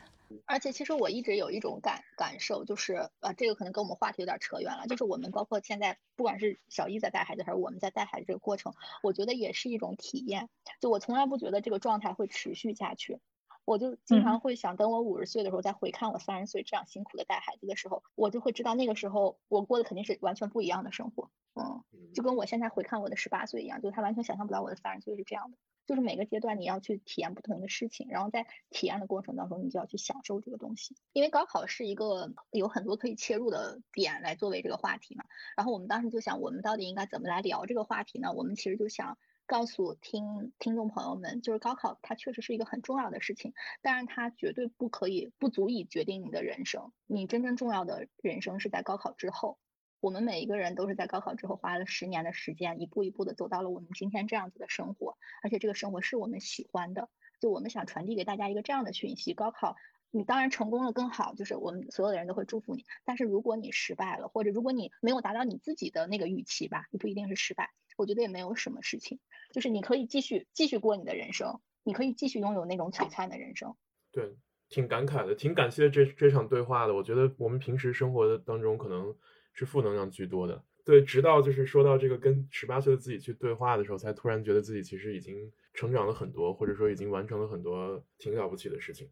[0.47, 4.87] 而且其实我一直有一种感感受，就是呃，这个可能跟我们话题有点扯远了。
[4.87, 8.73] 就是我们包括现在，不管是小一在带孩子，还是我们在带孩子这个过程，
[9.03, 10.49] 我觉得也是一种体验。
[10.81, 13.21] 就我从来不觉得这个状态会持续下去。
[13.67, 21.31] 我就经常会想，等我五十岁的时候再回看我三十岁这样辛苦的带孩子的时候，我就会知道那个时候我过的肯定是完全不一样的生活。
[21.55, 21.85] 嗯，
[22.15, 25.59] 就跟我现在回看我的十八岁一样，就他完全想象不到我的三十岁是这样的。
[25.85, 30.95] 就是每个阶段你要去体验不同的事情，然后在体验的过程当中，你就要去享受这个东西。
[31.13, 35.25] 因为高考是一个有很多可以切入的点来作为这个话题嘛。
[35.57, 38.33] 然后我们当时就想，我们到底应该怎么来聊这个话题呢？
[38.33, 46.93] 我们其实就想告诉听听众朋友们，就是高考它确实是一个很重要的事情，但是它绝对不可以不足以决定你的人生。
[47.09, 49.59] 你真正重要的人生是在高考之后。
[50.03, 57.09] 我们每一个人都是在高考之后花了十年的时间，一步一步的走到了我们今天这样子的生活，而且这个生活是我们喜欢的。
[57.39, 59.77] 就我们想传递给大家一个这样的讯息：高考，
[60.11, 62.85] 你当然成功了更好，就是我们所有的人都会祝福你。
[63.05, 67.71] 但是如果你失败了，或者如果你没有达到你自己的那个预期吧，你不一定是失败。
[67.97, 69.21] 我觉得也没有什么事情，
[69.53, 73.77] 就是你可以继续继续过你的人生，你可以继续拥有那种璀璨的人生。
[74.11, 74.35] 对，
[74.69, 76.95] 挺感慨的，挺感谢这这场对话的。
[76.97, 79.15] 我觉得我们平时生活的当中可能。
[79.53, 89.09] 是负能量居多的，对，直到就是说到这个跟十八岁的自己去对话的时候，才突然觉得自己其实已经成长了很多，或者说已经完成了很多挺了不起的事情。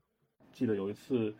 [0.50, 1.32] 记得有一次，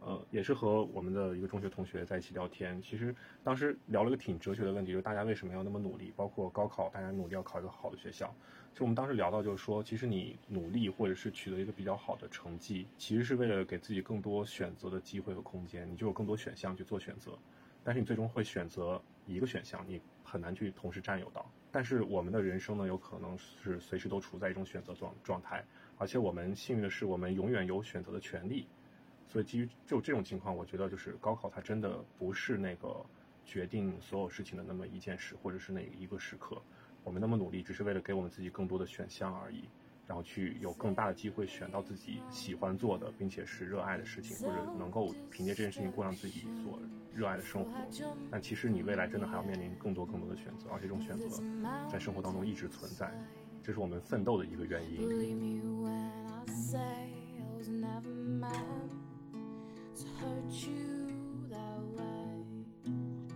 [0.00, 2.80] 呃，也是和我们的一个中学同学在一起聊天。
[2.82, 6.12] 其实当时聊了个挺哲学的问题，就是大家为什么要那么努力？
[6.16, 8.34] 包括高考，大家努力要考一个好的学校。
[8.74, 17.38] 就我们当时聊到，就是说，其实你努力或者是取得一个比较好的成绩，其实是为了给自己更多选择的机会和空间，你就有更多选项去做选择。
[17.86, 21.48] 但是你最终会选择一个选项，你很难去同时占有到。
[21.70, 25.64] 但是我们的人生呢，有可能是随时都处在一种选择状状态，
[25.96, 28.66] 而且我们幸运的是，我们永远有选择的权利。
[29.28, 33.06] 所以基于就这种情况，我觉得就是高考它真的不是那个
[33.44, 36.60] 决定所有事情的那么一件事，或者是那一个时刻。
[37.04, 39.68] 我们那么努力，只是为了给我们自己更多的选项而已，
[40.06, 46.80] 然后去有更大的机会选到自己喜欢做的，并且是热爱的事情，或者能够凭借这件事情过上自己所
[47.12, 47.70] 热爱的生活。
[48.30, 51.26] 但其实你未来真的还要面临更多更多的选择，而这种选择
[51.90, 53.12] 在生活当中一直存在，
[53.62, 55.08] 这是我们奋斗的一个原因。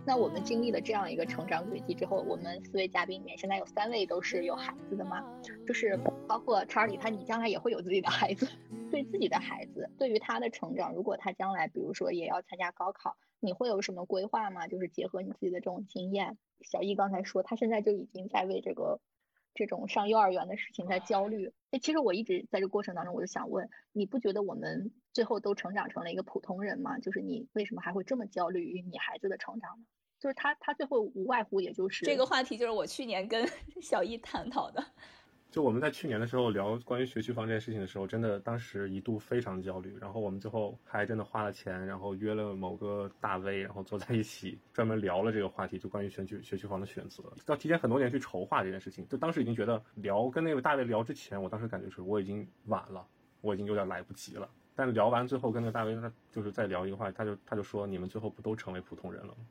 [0.03, 5.23] 那我们经历了这样一个成长轨迹之后，我们四位嘉宾里面现在有三位都是有孩子的嘛？
[5.67, 5.95] 就是
[6.27, 8.47] 包括查理，他你将来也会有自己的孩子，
[8.89, 14.67] 对自己的孩子，对于他的成长，如果他将来比如说也要参加高考，你会有什么规划吗？
[14.67, 18.99] 就是结合你自己的这种经验，小易刚才说他现在就已经在为这个
[19.53, 21.53] 这种上幼儿园的事情在焦虑。
[21.69, 26.97] 哎，其实我一直在这过程当中，我就想问，你不觉得我们最后都成长成了一个普通人嘛？
[26.99, 29.85] 就是你为什么还会这么焦虑于你孩子的成长呢？
[30.19, 33.47] 就是他，他最后无外乎也就是这个话题，就是我去年跟
[33.81, 34.85] 小易探讨的。
[35.49, 39.97] 就我们在去年的时候聊关于学区房这件事情的时候，真的当时一度非常焦虑。
[39.99, 47.23] 然后我们最后还真的花了钱，然后约了某个大 V，然后坐在一起专门聊了这个话题，就关于选区学区房的选择。
[47.47, 49.05] 要提前很多年去筹划这件事情。
[49.09, 53.05] 就当时已经觉得聊跟那位大 V 聊之前，我当时感觉是我已经晚了，
[53.41, 54.49] 我已经有点来不及了。
[54.81, 59.45] 但聊完最后跟那个大 V 他就是再聊一个话，他就他就说你们最后不都成为普通人了吗？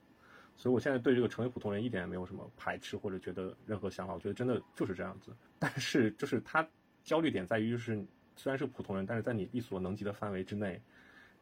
[0.57, 4.13] 所以，我现在对这个成为普通人一点也没有什么排斥或者觉得任何想法。
[4.13, 5.31] 我觉得真的就是这样子。
[5.57, 6.69] 但是，就是他
[7.05, 8.05] 焦虑点在于，就是
[8.35, 10.83] 虽然是普通人，但是在你力所能及的范围之内，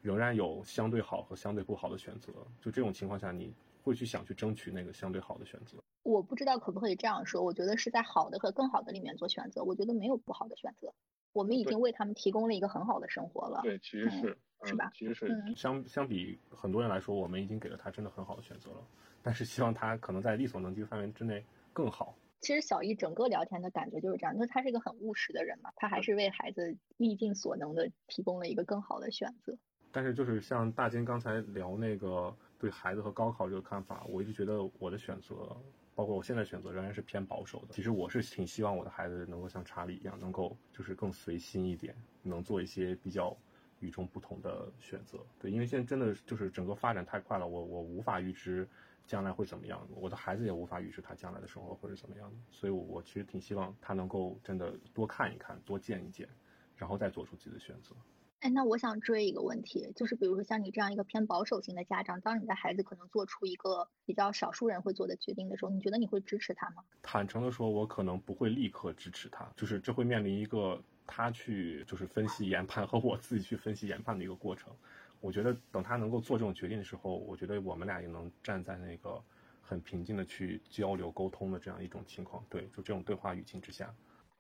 [0.02, 2.30] 仍然有相对好和相对不好的选择。
[2.60, 5.78] 就这种情况下，你会去想去争取那个相对好的选择。
[6.02, 7.42] 我不知道可不可以这样说。
[7.42, 9.64] 我觉得是在好的和更好的里面做选择。
[9.64, 10.92] 我觉得没有不好的选择。
[11.32, 13.60] 我们已经为他们提供了一个很好的生活了。
[13.62, 14.90] 对，其实是是吧？
[14.94, 18.86] 其实是相相比很多人来说，我们已经给了他真的很好的选择了。
[19.22, 22.14] 但是希望他可能在力所能及的范围之内更好。
[22.40, 29.56] 其实小易整个聊天的感觉就是这样，就是他是一个很务实的人嘛，他还是为孩子力尽所能的提供了一个更好的选择。
[29.90, 35.56] 但是就是像大金刚才聊那个对孩子和高考这个看法，我一直觉得我的选择，
[35.98, 37.74] 包括我现在选择仍然是偏保守的。
[37.74, 41.92] 其实我是挺希望我的孩子能够像查理一样，能够就是更随心一点，
[42.22, 43.36] 能做一些比较
[43.80, 45.18] 与众不同的选择。
[45.40, 48.68] 对，因为现在真的就是整个发展太快了，我我无法预知。
[49.08, 49.88] 将来会怎么样？
[49.94, 56.28] 我的孩子也无法预知他将来的生活会是怎么样的，所以，我我其实挺希望他能够真的多看一看，多见一见，
[56.76, 57.96] 然后再做出自己的选择。
[58.40, 66.84] 哎，那我想追一个问题，就是比如说像你这样一个偏保守型的家长，当你的孩子可能做出一个比较少数人会做的决定的时候，你觉得你会支持他吗？
[67.02, 74.72] 坦诚的说，我可能不会立刻支持他，就是这会面临一个他去就是分析研判和我自己去分析研判的一个过程。
[75.20, 79.20] 我觉得等他能够做这种决定的时候，我觉得我们俩也能站在那个
[79.60, 83.92] 很平静的去交流沟通的这样一种情况，对，就这种对话语境之下。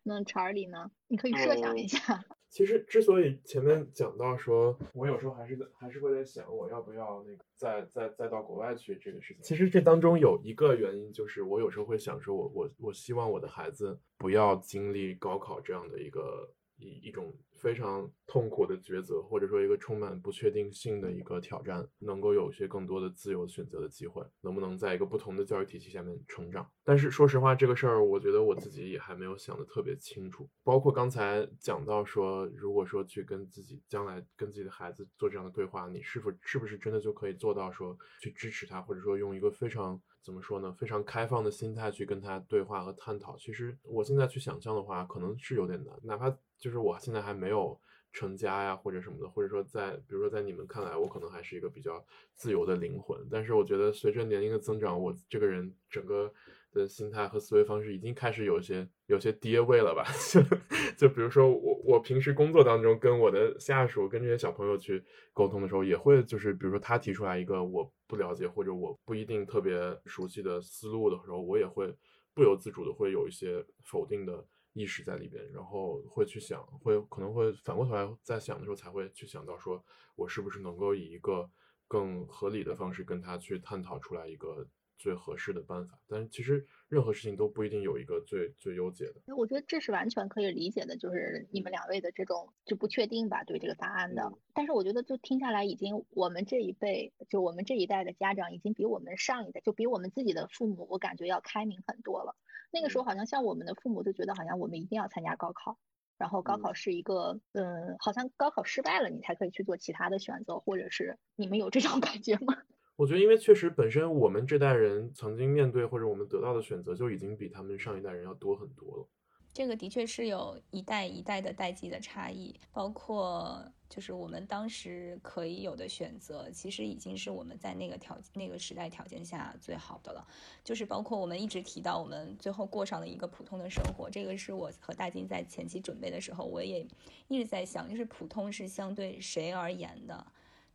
[0.04, 0.88] 那查理呢？
[1.08, 2.24] 你可以设想一下。
[2.50, 9.42] 其实之所以前面讲到说，我有时候还是在还是会在想，我要不要那个再再再到国外去这个事情。
[9.42, 17.34] 其实这当中有一个原因，就是我有时候会想说，我我我希望我的孩子不要经历高考这样的一个一一种。
[17.60, 26.70] 非常痛苦的抉择，或者说一个充满不确定性的一个挑战，能够有一些更多的自由选择的机会，能不能在一个不同的教育体系下面成长？
[26.84, 30.48] 但是说实话，这个事儿，我觉得我自己也还没有想得特别清楚。
[30.62, 43.36] 包括刚才讲到说，如果说去跟自己将来跟自己的孩子做这样的对话，你是否是不是真的就可以做到说去支持他，或者说用一个非常怎么说呢，非常开放的心态去跟他对话和探讨？
[43.36, 46.38] 其实我现在去想象的话，可能是有点难，哪怕。
[46.58, 47.78] 就是我现在还没有
[48.12, 52.04] 成家呀，或者什么的，或者说在，比如说在你们看来，我可能还是一个比较
[52.34, 53.18] 自由的灵魂。
[53.30, 56.32] 但是我觉得随着年龄的增长，我这个人整个
[56.72, 60.04] 的心态和思维方式已经开始有些有些跌位了吧？
[60.96, 71.94] 就比如说我我平时工作当中跟我的下属、跟这些小朋友去沟通的时候，也会就是比如说他提出来一个我不了解或者我不一定特别熟悉的思路的时候，我也会
[72.34, 74.44] 不由自主的会有一些否定的。
[74.78, 81.50] 意识在里边，然后会去想，会可能会反过头来在想的时候才会去想到，说我是不是能够以一个
[81.88, 84.68] 更合理的方式跟他去探讨出来一个
[84.98, 85.98] 最合适的办法。
[86.06, 89.34] 但是其实任何事情都不一定有一个最最优解的。
[89.34, 94.32] 我觉得这是完全可以理解的，就是你们两位的这种就不确定吧，对这个答案的。
[94.54, 102.36] 但是我觉得就听下来，已经我们这一辈，就我们这一代的家长，已经比我们上一代，就比我们自己的父母，我感觉要开明很多了。
[102.70, 105.78] 那个时候好像像我们的父母就觉得好像我们一定要参加高考，
[106.18, 112.54] 然后高考是一个嗯，好像高考失败了你才可以去做其他的选择，或者是你们有这种 感觉吗？
[112.96, 119.08] 我觉得因为确实本身我们这代人曾经面对或者我们得到的选择就已经比他们上一代人要多很多了。
[119.52, 130.24] 这个的确是有一代一代的代际的差异，包括就是我们当时可以有的选择，其实已经是我们在那个条那个时代条件下最好的了。
[130.62, 136.86] 就是包括我们一直提到我们最后过上了一个普通的生活，这个是我和大金在前期准备的时候，我也
[137.26, 140.24] 一直在想，就是普通是相对谁而言的？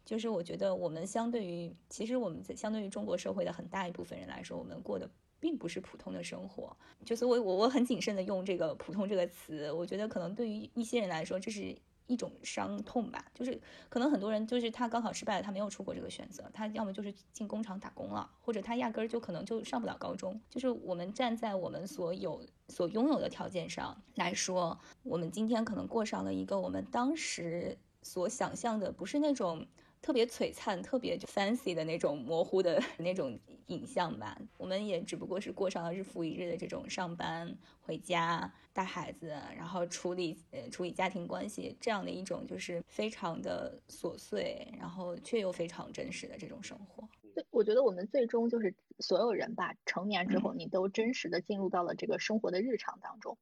[0.03, 5.09] 就是我觉得我们相对于，其实我们在相对于中国社会的很大一部分人来说，我们过的。
[5.43, 6.73] 并不是普通的生活，
[7.03, 11.75] 就是我我我很谨慎的用这个“普通”这个词，我觉得可能对于一些人来说，这是
[12.07, 13.25] 一种伤痛吧。
[13.33, 20.39] 就是可能很多人就是他高考失败了，他没有出国这个选择，他要么就是进工厂打工了，或者他压根儿就可能就上不了高中。
[20.49, 29.67] 就是我们站在我们所有所拥有的条件上来说，我们今天可能过上了一个我们当时所想象的，不是那种。
[30.03, 47.07] 特别璀璨、特别 fancy 的那种模糊的 那种影像吧，我们也只不过是过上了日复一日的这种上班、回家、带孩子，然后处理呃处理家庭关系这样的一种就是非常的琐碎，然后却又非常真实的这种生活。
[47.33, 53.37] 对，我觉得我们最终就是所有人吧，成年之后你都真实的进入到了这个生活的日常当中。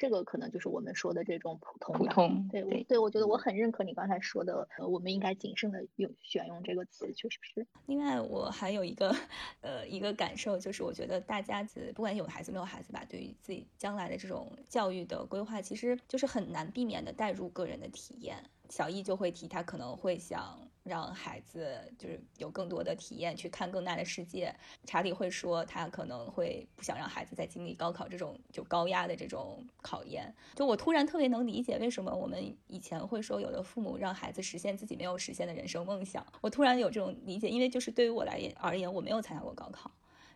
[0.00, 1.94] 这个可能就是我们说的这种普通。
[1.94, 7.66] 普通，对，对，我觉得我很认可你刚才说的，呃，我们应该谨慎的用选用这个词，确实是。
[7.84, 9.14] 另外，我还有一个，
[9.60, 18.42] 呃，一个感受就是，我觉得大家子不管有孩子没有孩子吧，对于自己将来的这种教育的规划，其实就是很难避免的带入个人的体验。
[18.70, 20.58] 小易就会提，他可能会想。
[20.82, 24.54] 让孩子就是有更多的体验，去看更大的世界。
[24.84, 30.34] 查理会说，他可能会不想让孩子再经历高考这种就高压的这种考验。
[30.54, 36.26] 就我突然特别能理解为什么我们以前会说，有的父母让孩子实现自己没有实现的人生梦想。
[36.40, 39.90] 我突然有这种理解，因为就是对于我来而言，我没有参加过高考。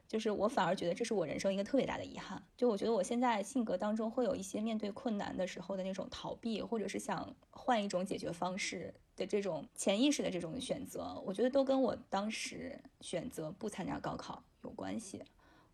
[0.07, 2.43] 就是我反而觉得这是我人生一个特别大的遗憾。
[2.57, 15.23] 就我觉得我现在性格当中会有一些面对困难的时候的那种逃避，或者是想换一种解决方式的这种潜意识的这种选择，我觉得都跟我当时选择不参加高考有关系。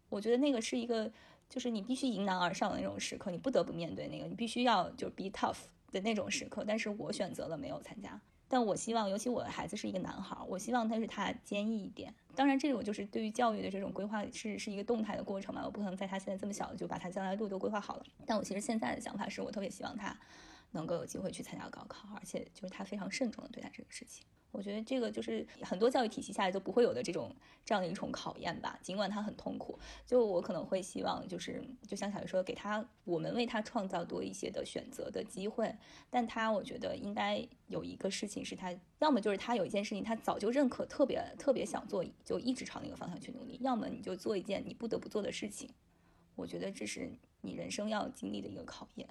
[0.09, 1.13] 我觉得那个是一个，
[1.49, 5.59] 就是你必须迎难而上的那种时刻，你不得不面对那个，你必须要就 be tough
[5.93, 6.65] 的那种时刻。
[6.67, 8.21] 但是我选择了没有参加。
[8.53, 12.13] 但我希望，尤其我的孩子是一个男孩，我希望他是他坚毅一点。
[12.35, 18.05] 当然，这种就是对于教育的这种规划是是一个动态的过程嘛，我不可能在他现在这么小就把他将来路都规划好了。
[18.27, 20.19] 但我其实现在的想法是我特别希望他
[20.73, 24.25] 能够有机会去参加高考，而且就是他非常慎重的对待这个事情。
[24.53, 27.33] 我觉得这个就是很多教育体系下来都不会有的这种
[27.65, 29.79] 这样的一种考验吧，尽管他很痛苦。
[30.05, 35.73] 就我可能会希望，就是就像小鱼说，给他我们为他创造多一些的选择的机会。
[36.11, 45.71] 但他我觉得应该有一个事情是他，要么就是他有一件事情他早就认可，特别特别想做，就一直朝那个方向去努力；要么你就做一件你不得不做的事情。
[46.35, 49.09] 我觉得这是你人生要经历的一个考验。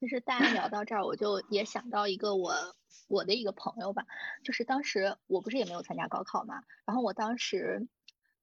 [0.00, 2.54] 其实大家聊到这儿，我就也想到一个我
[3.08, 4.06] 我的一个朋友吧，
[4.44, 7.88] 就是当时我不是也没有参加高考嘛，然后我当时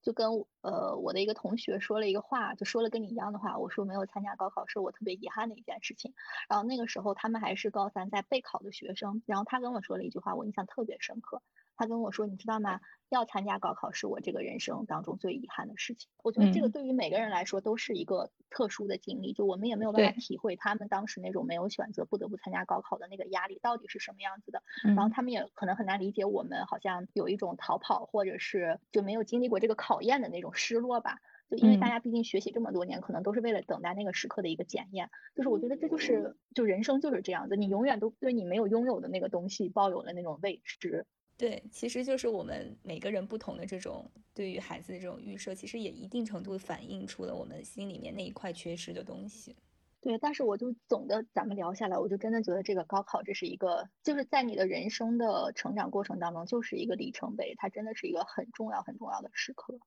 [0.02, 0.28] 就跟
[0.60, 6.12] 呃我的一个同学说了一个话，就说了跟你一样的话，我说没有参加高考是我特别遗憾的一件事情。
[6.48, 11.42] 然后那个时候他们还是高三在备考的学生，然后他跟我说了一句话，我印象特别深刻。
[11.76, 12.80] 他跟我说：“你知道吗？
[13.08, 16.08] 要参加高考是我这个人生当中最遗憾的事情。
[16.24, 24.62] 我觉得这个对于每个人来说都是一个特殊的经历，就我们也没有办法体会他们当时那种没有选择不得不参加高考的那个压力到底是什么样子的。
[24.82, 31.18] 然后他们也可能很难理解我们好像有一种逃跑或者是就没有经历过这个考验的那种失落吧。
[31.48, 35.10] 就因为大家毕竟学习这么多年，可能都是为了等待那个时刻的一个检验。
[35.36, 41.06] 就是我觉得这就是就人生就是这样子，你永远都对你没有拥有的那个东西抱有了那种未知。”
[41.36, 49.54] 对，其实就是我们每个人不同的这种对于孩子的这种预设，其实也一定程度反映出了我们心里面那一块缺失的东西。
[50.00, 59.78] 对，但是我就总的咱们聊下来，我就真的觉得这个高考这是一个，就是在你的人生的成长过程当中，就是一个里程碑，它真的是一个很重要很重要的时刻，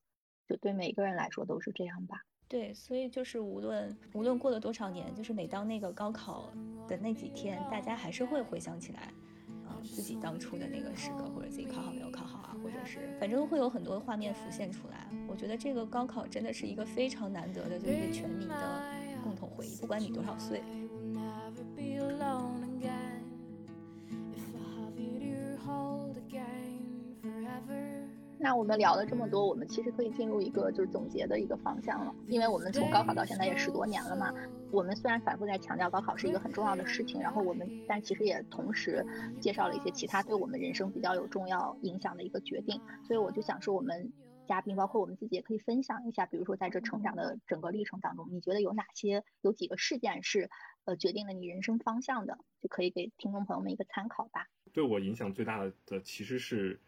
[0.48, 2.22] 就对每个人来说都是这样吧。
[2.50, 6.52] 对，所以就是无论无论过了多少年，就是每当那个高考
[6.88, 9.14] 的那几天，大家还是会回想起来，啊，
[9.84, 15.08] 自己当初的那个时刻，或者自己考好没有考好啊，或者是反正会有很多画面浮现出来。
[15.28, 18.82] 我觉得这个高考真的是一个非常难得的，就是全民的
[19.24, 20.62] 共同回忆，不管你多少岁。
[28.41, 34.34] 那我们聊了这么多，我们其实可以进入一个就是总结的一个方向了，因为我们从高考到现在也十多年了嘛。
[34.72, 39.06] 我们虽然反复在强调高考是一个很重要的事情，然后我们但其实也同时
[39.41, 42.80] 介绍了一些其他对我们人生比较有重要影响的一个决定。
[43.03, 44.14] 所以我就想说，我们
[44.48, 50.49] 嘉宾包括我们自己也可以分享一下，比如说在这成长的整个历程当中，你觉得有哪些有几个事件是
[50.86, 54.48] 呃决定了你人生方向的，就可以给听众朋友们一个参考吧。
[54.72, 56.80] 对我影响最大的其实是。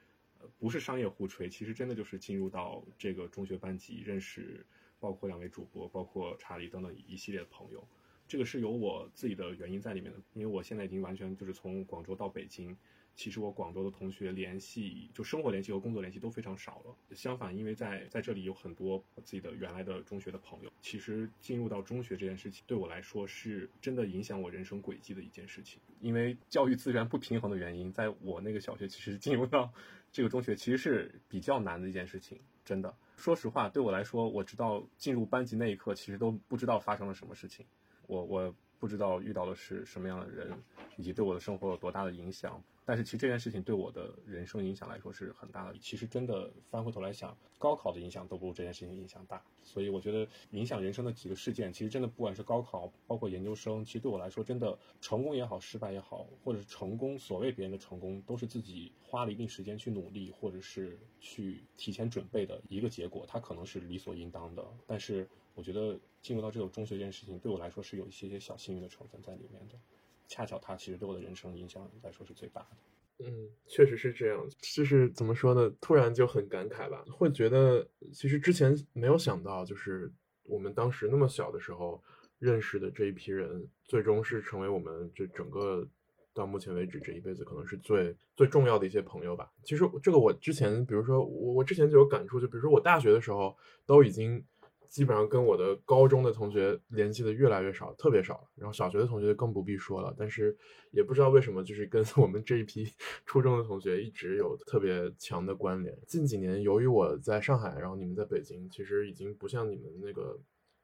[0.59, 4.65] 不是商业互吹，其实真的就是进入到这个中学班级，认识
[4.99, 7.87] 包括两位主播，包括查理等等一系列的朋友。
[8.27, 12.77] 这个是有我自己的原因在里面的，因为我现在已经完全就是从广州到北京。
[13.13, 16.95] 其实我广州的同学联系，就生活联系和工作联系都非常少了。
[17.13, 20.71] 相反，因为在在这里有很多自己的原来的中学的朋友。
[20.79, 25.81] 其实进入到中学这件事情，对我来说是真的影响我人生轨迹的一件事情。
[25.99, 29.69] 因为教育资源不平衡的原因，在我那个小学，其实进入到
[30.11, 32.39] 这个中学其实是比较难的一件事情。
[32.63, 37.65] 真的，说实话，对我来说，我直到进入班级那一刻，其实都不知道发生了什么事情。
[38.07, 40.51] 我我不知道遇到的是什么样的人，
[40.97, 42.61] 以及对我的生活有多大的影响。
[42.85, 45.77] 但是其实这件事情对我的人生影响来说是很大的。
[45.79, 49.41] 其实真的翻回头来想，高考的影响都不如这件事情影响大。
[49.63, 63.23] 所以我觉得影响人生的几个事件，其实真的不管是高考，包括研究生，其实对我来说真的成功也好，失败也好，或者是成功，所谓别人的成功，都是自己花了一定时间去努力，或者是去提前准备的一个结果。
[63.27, 69.75] 它可能是理所应当的，但是我觉得进入到这个中学这件事情，对我来说是有一些些小幸运的成分在里面的。
[70.31, 72.67] 恰巧它其实对我的人生影响来说是最大的。
[73.25, 74.47] 嗯，确实是这样。
[74.61, 75.69] 就是怎么说呢？
[75.81, 80.09] 突然就很感慨吧，会觉得其实之前没有想到，就是
[80.43, 82.01] 我们当时那么小的时候
[82.39, 85.85] 认识的这一批人，最终是成为我们这整个
[86.33, 89.51] 到目前为止这一辈子可能是最最重要的一些朋友吧。
[89.65, 94.41] 其实这个我之前，比如说我我之前就有感触，就比如说我大学的时候都已经。
[94.91, 98.45] 基本上跟我的高中的同学联系的越来越少，特别少。
[98.55, 100.13] 然后小学的同学更不必说了。
[100.19, 100.53] 但是
[100.91, 102.85] 也不知道为什么，就是跟 我们这一批
[103.25, 105.97] 初中的同学一直有特别强的关联。
[106.05, 110.37] 近几年，由于我在上海，然后你们在北京，其实已经不像你们那个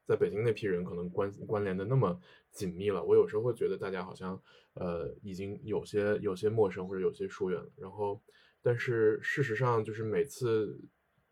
[0.06, 2.18] 在北京那批人可能关关联的那么
[2.50, 3.04] 紧密了。
[3.04, 4.40] 我有时候会觉得大家好像
[4.72, 7.70] 呃已经有些有些陌生或者有些疏远了。
[7.76, 8.18] 然后，
[8.62, 10.80] 但是事实上就是每次。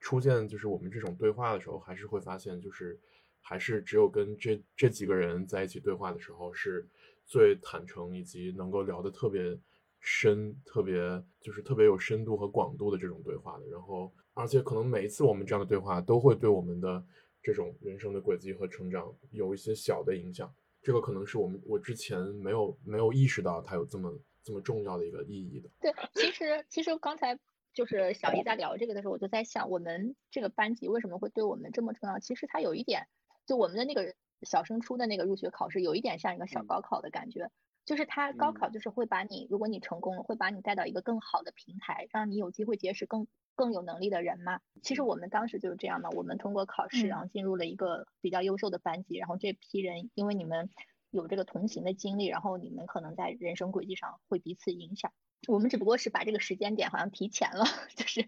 [0.06, 2.96] 出现就是我们这种对话的时候，还是会发现，就是
[3.40, 6.86] 还是只有跟这这几个人在一起对话的时候，是
[7.24, 9.58] 最坦诚以及能够聊得特别
[9.98, 13.66] 深、特别就是特别有深度和广度的这种对话的。
[13.66, 17.04] 然后，而且可能每一次我们这样的对话，都会对我们的
[17.42, 20.48] 这种人生的轨迹和成长有一些小的影响。
[20.82, 25.68] 这个可能是我们我之前没有没有意识到它有这么这么重要的一个意义的。
[25.80, 27.36] 对，其实其实刚才。
[27.76, 32.18] 就是小姨在聊这个的时候，我就在想，我们这个班级为什么会对我们这么重要？
[32.18, 33.06] 其实它有一点，
[33.44, 37.50] 就我们的那个小升初的那个入学考试，有一点像一个小高考的感觉。
[37.84, 44.58] 就是它高考就是会把你，如果你成功了，会把你带到一个更好的平台，让你有机会结识更更有能力的人嘛。
[44.82, 50.70] 其实我们当时就是这样的，我们通过考试，然后进入了一个比较优秀的班级，然后这批人因为你们
[51.10, 55.12] 有这个同行的经历，然后你们可能在人生轨迹上会彼此影响。
[55.46, 57.64] 我们只不过是把这个时间点好像提前了，
[57.96, 58.26] 就是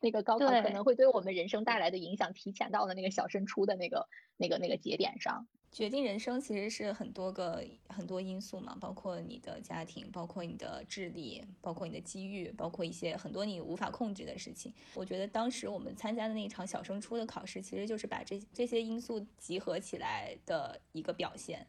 [0.00, 5.46] 那个高考可能会对我们人生带来的影响提前到了那个小升初的那个那个那个节点上。
[5.72, 14.72] 决定人生其实是很多个很多因素嘛，包括你的家庭，包括你的智力，包括你的机遇，包括一些很多你无法控制的事情。
[14.94, 21.66] 我觉得当时我们参加的那一场小升初的考试，其实就是把这这些因素集合起来的一个表现。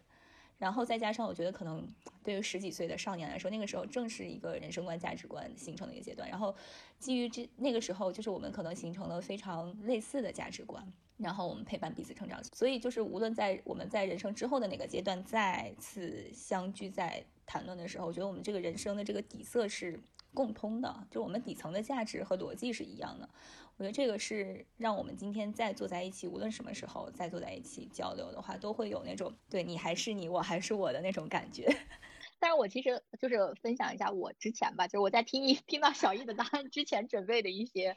[0.58, 1.88] 然后再加上，我觉得可能
[2.24, 6.28] 对于十几岁的少年来说，那个时候正是一个人生观、价值观形成的一个阶段。
[6.28, 6.56] 然后
[6.98, 10.84] 基于这那个时候，就是我们可能形成了非常类似的价值观，
[11.18, 12.44] 然后我们陪伴彼此成长。
[12.56, 20.00] 所以就是无论在我们在人生之后的哪个阶段再次相聚在谈论的时候，我觉得我们这个人生的这个底色是
[20.38, 23.28] 共通的，就我们底层的价值和逻辑是一样的。
[23.76, 31.66] 我觉得这个是让我们今天再坐在一起，无论什么时候再坐在一起交流的话，都会有那种对你还是你，我还是我的那种感觉。
[32.40, 37.96] 但是我其实就是分享一下我之前吧，就是我在听一 听到小易的答案之前准备的一些，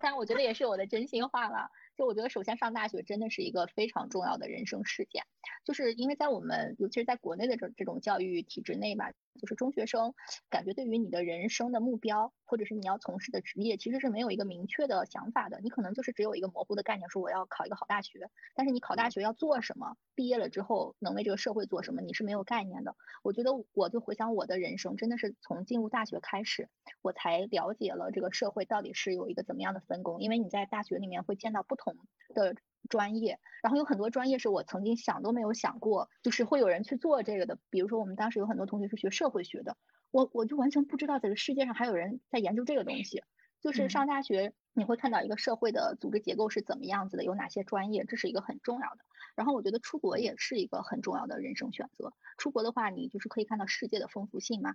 [0.00, 1.70] 但我觉得也是我的真心话了。
[1.96, 5.22] 就我觉得，首先上大学真的是一个非常重要的人生事件，
[5.64, 9.12] 就是因为在我们，尤其是在国内的这这种教育体制内吧。
[9.40, 10.14] 就是中学生
[10.50, 15.60] 感觉对于你的人生的目标，或者是你要从事的职业，其实是没有一个明确的想法的。
[15.60, 18.30] 你可能就是只有一个模糊的概念，说我要考一个好大学。
[18.54, 19.96] 但是你考大学要做什么？
[20.14, 22.00] 毕业了之后能为这个社会做什么？
[22.00, 22.94] 你是没有概念的。
[23.22, 26.68] 我觉得我就回想我的人生，真的是从进入大学开始，
[27.02, 30.20] 我才了解了这个社会到底是有一个怎么样的分工。
[30.20, 32.54] 因为你在大学里面会见到不同的。
[32.88, 37.58] 专业，然后有很多专业是我曾经想都没有想过，就是会有人去做这个的。
[37.70, 39.76] 比如说我们当时有很多同学是学社会学的，
[40.10, 43.22] 我我就完全不知道这个世界上还有人在研究这个东西。
[43.60, 48.98] 就是上大学你会看到一个社会的组织结构是怎么样子的，有哪些专业，这是一个很重要的。
[49.36, 52.12] 然后我觉得出国也是一个很重要的人生选择。
[52.36, 54.74] 出国的话，你就是可以看到世界的丰富性嘛。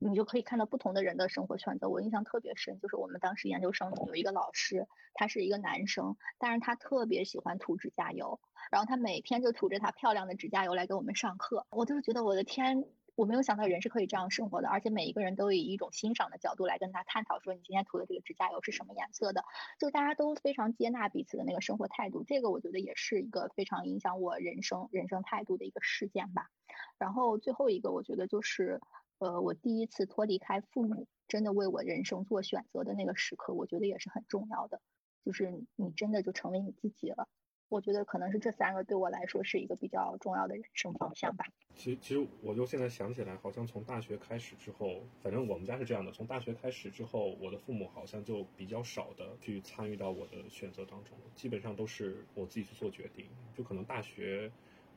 [0.00, 1.88] 你就可以看到不同的人的生活选择。
[1.88, 8.38] 我印象特别深，就是我们当时研究生有一个老师，他是一个男生，但是他特别喜欢涂指甲油，
[8.70, 11.66] 然后他每天就涂着他漂亮的指甲油来给我们上课。
[11.70, 12.84] 我就是觉得我的天，
[13.16, 19.44] 我没有想到人是可以这样生活的，而且每一个人都以一种欣赏的角度来跟他探讨，说你今天涂的这个指甲油是什么颜色的，
[19.80, 22.22] 就大家都非常接纳彼此的那个生活态度。
[22.22, 26.50] 这个我觉得也是一个非常影响我人生人生态度的一个事件吧。
[26.98, 28.80] 然后最后一个，我觉得就是。
[29.18, 34.80] 呃，我第一次脱离开父母，真的为我人生做选择的那个时刻，我觉得也是很重要的。
[35.24, 37.28] 就是你真的就成为你自己了。
[37.68, 41.44] 我觉得可能是这三个对我来说是一个比较重要的人生方向吧。
[41.74, 53.26] 其实，其实我就现在想起来，好像从大学开始之后，反正我们家是这样的：从大学开始之后，我的父母好像就比较少的去参与到我的选择当中，基本上都是我自己去做决定。
[53.52, 54.50] 就可能大学，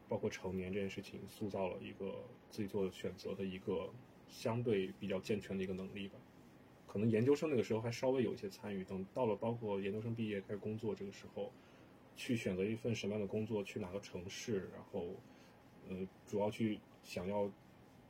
[0.07, 3.89] 包括成年这件事情，塑造了一个自己做选择的一个。
[4.31, 6.17] 相对比较健全的一个能力吧，
[6.87, 8.83] 可能研究生那个时候还稍微有一些参与。
[8.83, 11.51] 等到了包括研究生毕业开始工作这个时候，
[12.15, 15.15] 去选择一份什么样的工作，去哪个城市，然后，
[15.89, 17.51] 呃，主要去想要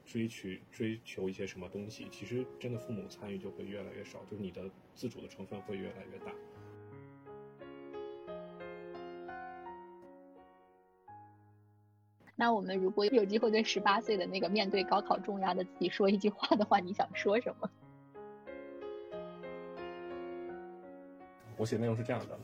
[0.05, 6.31] 追取追求一些什么东西，其实真的父母参与就会越来越少，就是你的自主的成分会越来越大。
[12.41, 17.69] 那我们如果有机会对十八岁的那个面对高考重压的自己说一句话的话，你想说什么？
[21.55, 22.39] 我写内容是这样的，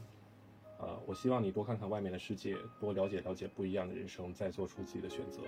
[0.77, 5.41] 呃，我希望你多看看外面的世界，多了解了解不一样的人生，再做出自己的选择。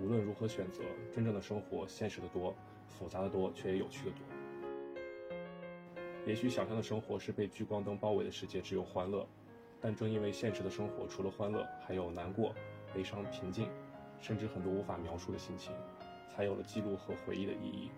[0.00, 2.54] 无论如何选择，真正的生活现实的多，
[2.86, 4.20] 复杂的多，却也有趣的多。
[6.24, 9.26] 也许想象的生活是被聚光灯包围的世界，只有欢乐，
[9.80, 12.54] 但正因为现实的生活除了欢乐，还有难过、
[12.94, 13.68] 悲伤、平静。
[14.20, 15.72] 甚至很多无法描述的心情，
[16.28, 17.90] 才有了记录和回忆的意义。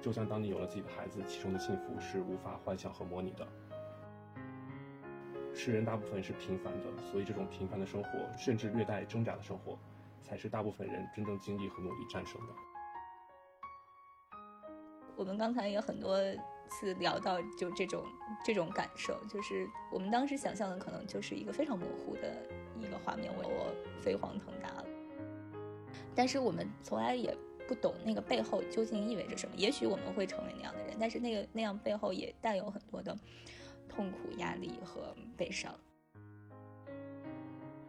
[0.00, 3.46] 就像当你有了自己的孩子，其中的幸福是无法幻想和模拟的。
[5.54, 9.78] 世人大部分是平凡的，所以这种平凡的生活，甚至略带挣扎的生活，
[10.22, 12.52] 才是大部分人真正经历和努力战胜的。
[15.14, 16.18] 我们刚才也很多
[16.68, 18.02] 次聊到，就这种
[18.44, 22.44] 这种感受，就是我们当时想象的可能就是一个非常模糊的
[22.80, 24.81] 一个画面，我我飞黄腾达。
[26.14, 27.34] 但是我们从来也
[27.66, 29.54] 不懂那个背后究竟意味着什么。
[29.56, 33.16] 也许我们会成为那样的人，但是那个那样背后也带有很多的
[33.88, 35.74] 痛苦、压力和悲伤。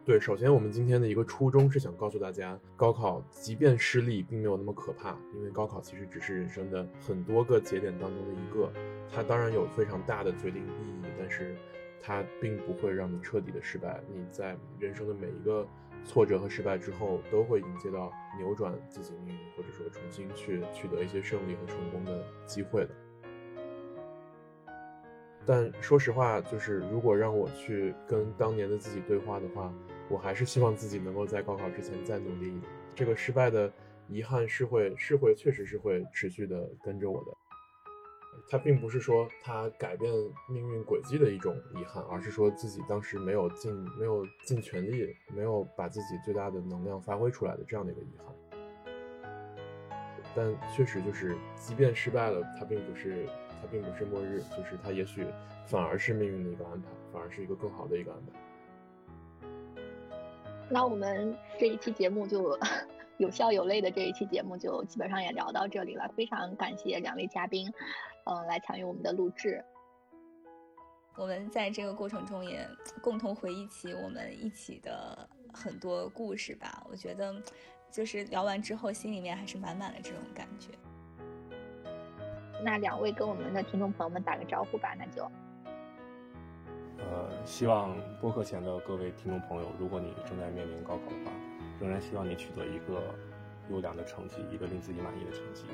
[0.06, 8.72] 对，首先我们今天的一个初衷是想告诉大家，高考即便失利，并没有那么可怕，因为高考其实只是人生的很多个节点当中的一个，
[9.10, 11.56] 它当然有非常大的决定意义，但是
[12.02, 14.00] 它并不会让你彻底的失败。
[14.14, 15.66] 你在人生的每一个。
[16.04, 22.90] 挫折和失败之后，都会迎接到扭转自己命运，或者说重新去取得一些胜利和成功的机会的。
[25.46, 29.72] 但说实话，就是如果让我去跟当年的自己对话的话，
[30.08, 32.72] 我还是希望自己能够在高考之前再努力一点。
[32.94, 33.70] 这个失败的
[34.08, 37.43] 遗憾是会是会确实是会持续的跟着我的。
[38.48, 40.12] 它并不是说它改变
[40.48, 48.34] 命运轨迹的一种遗憾，而是说自己当时没有尽没有尽全力，没有把自己最大的能量发挥出来的这样的一个遗憾。
[50.36, 53.24] 但确实就是，即便失败了，它并不是
[53.60, 55.24] 它并不是末日，就是它也许
[55.66, 58.32] 反而是命运的一个安排，反而是一个更好的一个安排。
[60.68, 62.58] 那我们这一期节目就
[63.18, 67.72] 有笑有泪的这一期节目就基本上也聊到这里了，非常感谢两位嘉宾。
[68.24, 69.64] 嗯，来参与我们的录制。
[71.16, 72.68] 我们在这个过程中也
[73.00, 76.84] 共同回忆起我们一起的很多故事吧。
[76.90, 77.34] 我觉得，
[77.90, 80.70] 就是聊完之后，心里面还是满满的这种感觉。
[82.64, 85.30] 那两位跟我们的听众朋友们打个招呼吧，那就。
[86.98, 91.30] 呃，希望播客前的各位听众朋友，如果你正在面临高考的话，
[91.78, 93.14] 仍然希望你取得一个
[93.70, 95.66] 优良的成绩，一个令自己满意的成绩。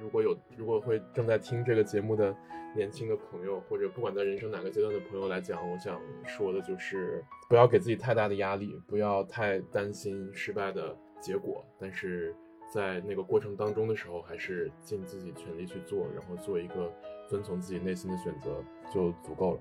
[0.00, 2.34] 如果有如果会正在听这个节目的
[2.74, 12.34] 年轻的朋友，或者不管在人生哪个阶段的朋友来讲，我想说的就是不要给自己太大的压力，不要太担心失败的结果，但是
[12.72, 16.92] 在那个过程当中的时候，还是尽自己全力去做，然后做一个
[17.28, 19.60] 遵从自己内心的选择就足够了。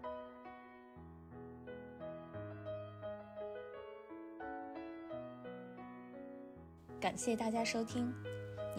[7.00, 8.14] 感谢大家收听。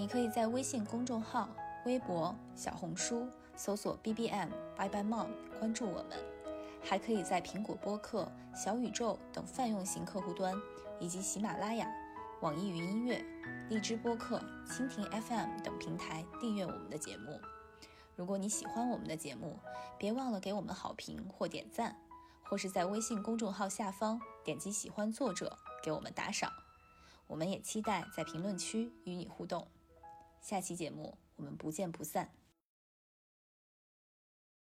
[0.00, 1.46] 你可以在微信公众号、
[1.84, 5.28] 微博、小红书搜索 “bbm bye bye mom”
[5.58, 6.18] 关注我们，
[6.82, 10.58] 还可以在苹果播客、小宇宙等泛用型客户端，
[10.98, 11.86] 以及喜马拉雅、
[12.40, 13.22] 网易云音乐、
[13.68, 17.38] 荔枝播客、蜻蜓 FM 等平台订阅我们的节目。
[18.16, 19.60] 如果你喜欢我们的节目，
[19.98, 21.94] 别忘了给我们好评或点赞，
[22.44, 26.50] 或是在微信公众号下方点击喜欢作者给我们打赏。
[27.26, 29.68] 我们也期待在评论区与你互动。
[30.40, 32.30] 下期节目我们不见不散。